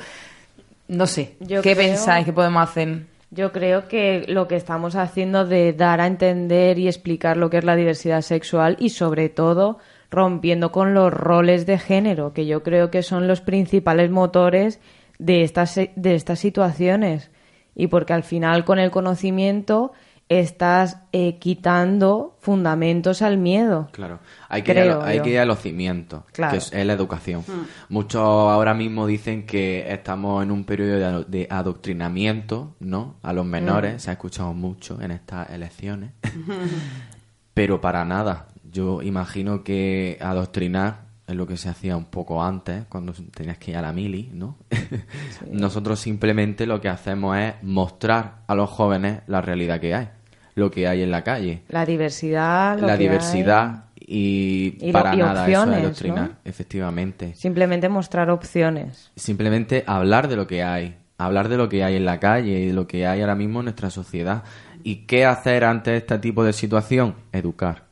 [0.88, 3.06] no sé, ¿qué pensáis que podemos hacer?
[3.30, 7.58] Yo creo que lo que estamos haciendo de dar a entender y explicar lo que
[7.58, 9.78] es la diversidad sexual y sobre todo
[10.16, 14.80] rompiendo con los roles de género, que yo creo que son los principales motores
[15.18, 17.30] de estas, de estas situaciones.
[17.74, 19.92] Y porque al final con el conocimiento
[20.30, 23.90] estás eh, quitando fundamentos al miedo.
[23.92, 27.42] Claro, hay que, ir, a, hay que ir a los cimientos, que es, la educación.
[27.46, 27.66] Hmm.
[27.90, 33.16] Muchos ahora mismo dicen que estamos en un periodo de, adoctrinamiento, ¿no?
[33.22, 33.98] A los menores, hmm.
[33.98, 36.12] se ha escuchado mucho en estas elecciones,
[37.54, 38.48] pero para nada.
[38.76, 43.70] Yo imagino que adoctrinar es lo que se hacía un poco antes, cuando tenías que
[43.70, 44.58] ir a la mili, ¿no?
[45.50, 50.08] Nosotros simplemente lo que hacemos es mostrar a los jóvenes la realidad que hay
[50.56, 51.62] lo que hay en la calle.
[51.68, 52.78] La diversidad.
[52.78, 57.34] la diversidad y, para nada opciones, eso doctrinar, efectivamente.
[57.34, 59.10] Simplemente mostrar opciones.
[59.16, 62.66] Simplemente hablar de lo que hay, hablar de lo que hay en la calle y
[62.68, 64.44] de lo que hay ahora mismo en nuestra sociedad.
[64.82, 67.16] ¿Y qué hacer ante este tipo de situación?
[67.32, 67.85] Educar.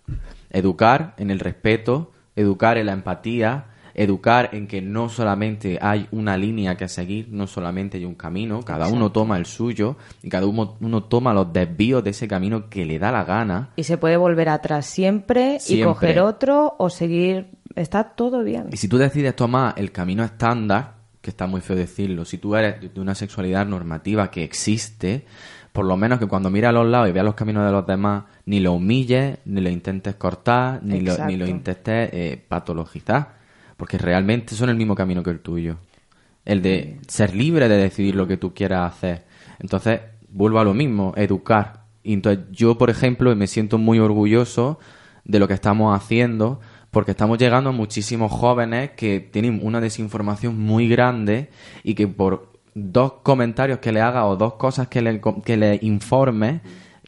[0.55, 6.37] Educar en el respeto, educar en la empatía, educar en que no solamente hay una
[6.37, 10.47] línea que seguir, no solamente hay un camino, cada uno toma el suyo y cada
[10.47, 13.71] uno, toma los desvíos de ese camino que le da la gana.
[13.77, 18.69] Y se puede volver atrás siempre, y coger otro o seguir, está todo bien.
[18.73, 22.55] Y si tú decides tomar el camino estándar, que está muy feo decirlo, si tú
[22.55, 25.25] eres de una sexualidad normativa que existe,
[25.73, 27.87] por lo menos que cuando mira a los lados y vea los caminos de los
[27.87, 33.45] demás, ni lo humilles, ni lo intentes cortar, ni, lo, ni lo intentes eh, patologizar
[33.77, 35.77] porque realmente son el mismo camino que el tuyo.
[36.45, 39.25] El de ser libre de decidir lo que tú quieras hacer.
[39.59, 41.85] Entonces, vuelvo a lo mismo, educar.
[42.03, 44.79] Y entonces yo, por ejemplo, me siento muy orgulloso
[45.25, 50.61] de lo que estamos haciendo, porque estamos llegando a muchísimos jóvenes que tienen una desinformación
[50.61, 51.51] muy grande
[51.83, 55.79] y que por dos comentarios que le haga o dos cosas que le, que le
[55.83, 56.61] informe,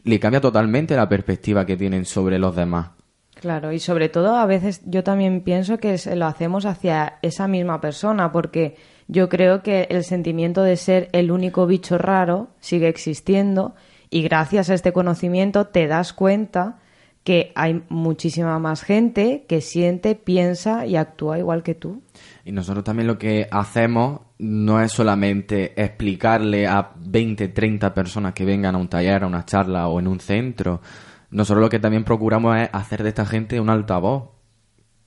[0.07, 2.91] le cambia totalmente la perspectiva que tienen sobre los demás.
[3.35, 7.79] Claro, y sobre todo a veces yo también pienso que lo hacemos hacia esa misma
[7.81, 8.75] persona, porque
[9.07, 13.75] yo creo que el sentimiento de ser el único bicho raro sigue existiendo
[14.09, 16.79] y gracias a este conocimiento te das cuenta
[17.23, 22.01] que hay muchísima más gente que siente, piensa y actúa igual que tú.
[22.45, 28.45] Y nosotros también lo que hacemos no es solamente explicarle a 20, 30 personas que
[28.45, 30.81] vengan a un taller, a una charla o en un centro,
[31.29, 34.35] nosotros lo que también procuramos es hacer de esta gente un altavoz.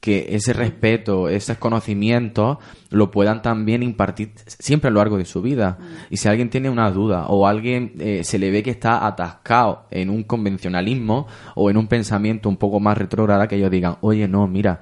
[0.00, 2.58] Que ese respeto, ese conocimiento
[2.88, 5.76] lo puedan también impartir siempre a lo largo de su vida.
[6.08, 9.84] Y si alguien tiene una duda o alguien eh, se le ve que está atascado
[9.90, 14.26] en un convencionalismo o en un pensamiento un poco más retrógrado, que ellos digan, oye,
[14.26, 14.80] no, mira,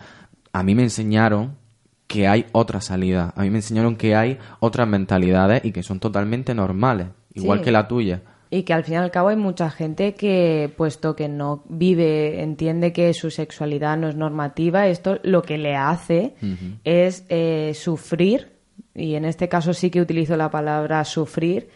[0.53, 1.57] a mí me enseñaron
[2.09, 3.33] que hay otra salida.
[3.37, 7.71] A mí me enseñaron que hay otras mentalidades y que son totalmente normales, igual que
[7.71, 8.23] la tuya.
[8.51, 12.43] Y que al fin y al cabo hay mucha gente que, puesto que no vive,
[12.43, 16.35] entiende que su sexualidad no es normativa, esto lo que le hace
[16.83, 18.53] es eh, sufrir,
[18.95, 21.69] y en este caso sí que utilizo la palabra sufrir,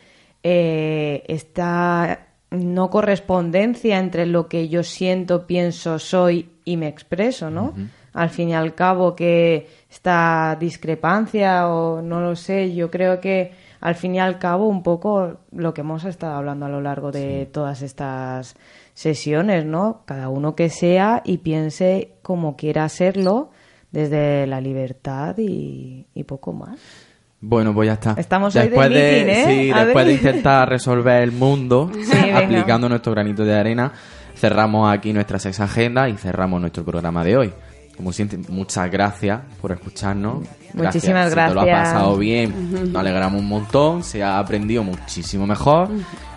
[0.42, 7.74] eh, esta no correspondencia entre lo que yo siento, pienso, soy y me expreso, ¿no?
[8.12, 13.52] Al fin y al cabo que esta discrepancia o no lo sé, yo creo que
[13.80, 17.10] al fin y al cabo un poco lo que hemos estado hablando a lo largo
[17.10, 18.54] de todas estas
[18.94, 20.02] sesiones, ¿no?
[20.04, 23.50] Cada uno que sea y piense como quiera serlo
[23.90, 26.78] desde la libertad y, poco más.
[27.40, 28.14] Bueno, pues ya está.
[28.16, 29.44] Estamos después de, ¿eh?
[29.46, 31.90] Sí, después de intentar resolver el mundo
[32.34, 33.92] aplicando nuestro granito de arena,
[34.36, 37.52] cerramos aquí nuestra sexta agenda y cerramos nuestro programa de hoy.
[37.96, 40.44] Como siempre, muchas gracias por escucharnos.
[40.74, 41.92] Muchísimas Si te lo has gracias.
[41.92, 45.88] pasado bien, nos alegramos un montón, se ha aprendido muchísimo mejor.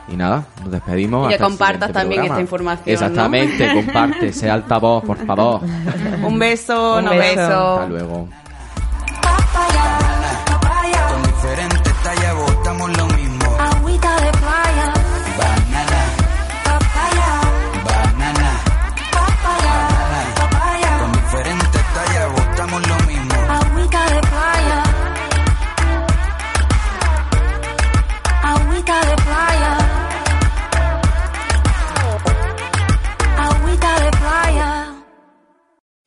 [0.08, 1.26] Y nada, nos despedimos.
[1.26, 2.36] Y que hasta el compartas también programa.
[2.36, 2.93] esta información, ¿no?
[2.93, 5.62] Exactamente, comparte, sea altavoz, por favor.
[6.24, 7.18] Un beso, Un beso.
[7.18, 7.74] beso.
[7.80, 8.28] Hasta luego.